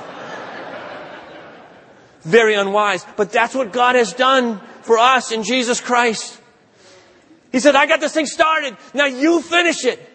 Very 2.21 2.55
unwise. 2.55 3.05
But 3.17 3.33
that's 3.33 3.55
what 3.55 3.73
God 3.73 3.97
has 3.97 4.13
done 4.13 4.61
for 4.83 4.99
us 4.99 5.33
in 5.33 5.43
Jesus 5.43 5.81
Christ. 5.81 6.39
He 7.51 7.61
said, 7.61 7.75
I 7.75 7.87
got 7.87 8.01
this 8.01 8.13
thing 8.13 8.27
started. 8.27 8.77
Now 8.95 9.07
you 9.07 9.41
finish 9.41 9.85
it. 9.85 10.07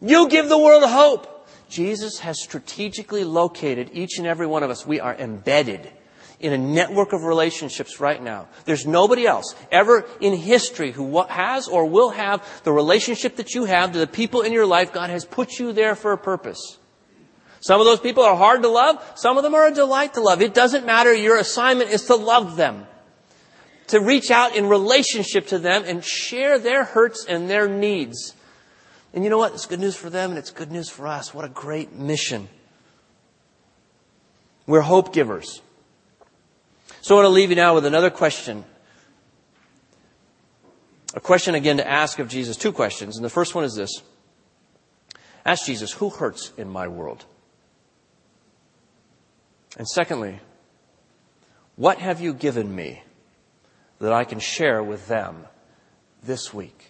You 0.00 0.28
give 0.28 0.48
the 0.48 0.56
world 0.58 0.84
hope. 0.88 1.39
Jesus 1.70 2.18
has 2.18 2.42
strategically 2.42 3.24
located 3.24 3.90
each 3.92 4.18
and 4.18 4.26
every 4.26 4.46
one 4.46 4.62
of 4.62 4.70
us. 4.70 4.84
We 4.86 5.00
are 5.00 5.14
embedded 5.14 5.90
in 6.40 6.52
a 6.52 6.58
network 6.58 7.12
of 7.12 7.22
relationships 7.22 8.00
right 8.00 8.20
now. 8.20 8.48
There's 8.64 8.86
nobody 8.86 9.26
else 9.26 9.54
ever 9.70 10.06
in 10.20 10.34
history 10.34 10.90
who 10.90 11.22
has 11.22 11.68
or 11.68 11.86
will 11.86 12.10
have 12.10 12.46
the 12.64 12.72
relationship 12.72 13.36
that 13.36 13.54
you 13.54 13.66
have 13.66 13.92
to 13.92 13.98
the 13.98 14.06
people 14.06 14.42
in 14.42 14.52
your 14.52 14.66
life. 14.66 14.92
God 14.92 15.10
has 15.10 15.24
put 15.24 15.58
you 15.58 15.72
there 15.72 15.94
for 15.94 16.12
a 16.12 16.18
purpose. 16.18 16.78
Some 17.60 17.78
of 17.78 17.86
those 17.86 18.00
people 18.00 18.24
are 18.24 18.36
hard 18.36 18.62
to 18.62 18.68
love. 18.68 19.04
Some 19.16 19.36
of 19.36 19.42
them 19.42 19.54
are 19.54 19.66
a 19.66 19.74
delight 19.74 20.14
to 20.14 20.22
love. 20.22 20.40
It 20.40 20.54
doesn't 20.54 20.86
matter. 20.86 21.14
Your 21.14 21.36
assignment 21.36 21.90
is 21.90 22.06
to 22.06 22.16
love 22.16 22.56
them. 22.56 22.86
To 23.88 24.00
reach 24.00 24.30
out 24.30 24.56
in 24.56 24.66
relationship 24.66 25.48
to 25.48 25.58
them 25.58 25.84
and 25.86 26.02
share 26.02 26.58
their 26.58 26.84
hurts 26.84 27.26
and 27.28 27.50
their 27.50 27.68
needs. 27.68 28.34
And 29.12 29.24
you 29.24 29.30
know 29.30 29.38
what? 29.38 29.52
It's 29.52 29.66
good 29.66 29.80
news 29.80 29.96
for 29.96 30.08
them 30.08 30.30
and 30.30 30.38
it's 30.38 30.50
good 30.50 30.70
news 30.70 30.88
for 30.88 31.06
us. 31.06 31.34
What 31.34 31.44
a 31.44 31.48
great 31.48 31.92
mission. 31.92 32.48
We're 34.66 34.82
hope 34.82 35.12
givers. 35.12 35.62
So 37.00 37.16
I 37.16 37.18
want 37.18 37.26
to 37.26 37.30
leave 37.30 37.50
you 37.50 37.56
now 37.56 37.74
with 37.74 37.86
another 37.86 38.10
question. 38.10 38.64
A 41.14 41.20
question 41.20 41.54
again 41.54 41.78
to 41.78 41.88
ask 41.88 42.18
of 42.20 42.28
Jesus. 42.28 42.56
Two 42.56 42.72
questions. 42.72 43.16
And 43.16 43.24
the 43.24 43.30
first 43.30 43.54
one 43.54 43.64
is 43.64 43.74
this. 43.74 44.02
Ask 45.44 45.66
Jesus, 45.66 45.92
who 45.92 46.10
hurts 46.10 46.52
in 46.56 46.68
my 46.68 46.86
world? 46.86 47.24
And 49.76 49.88
secondly, 49.88 50.38
what 51.76 51.98
have 51.98 52.20
you 52.20 52.34
given 52.34 52.74
me 52.74 53.02
that 53.98 54.12
I 54.12 54.24
can 54.24 54.38
share 54.38 54.82
with 54.82 55.08
them 55.08 55.46
this 56.22 56.52
week? 56.52 56.89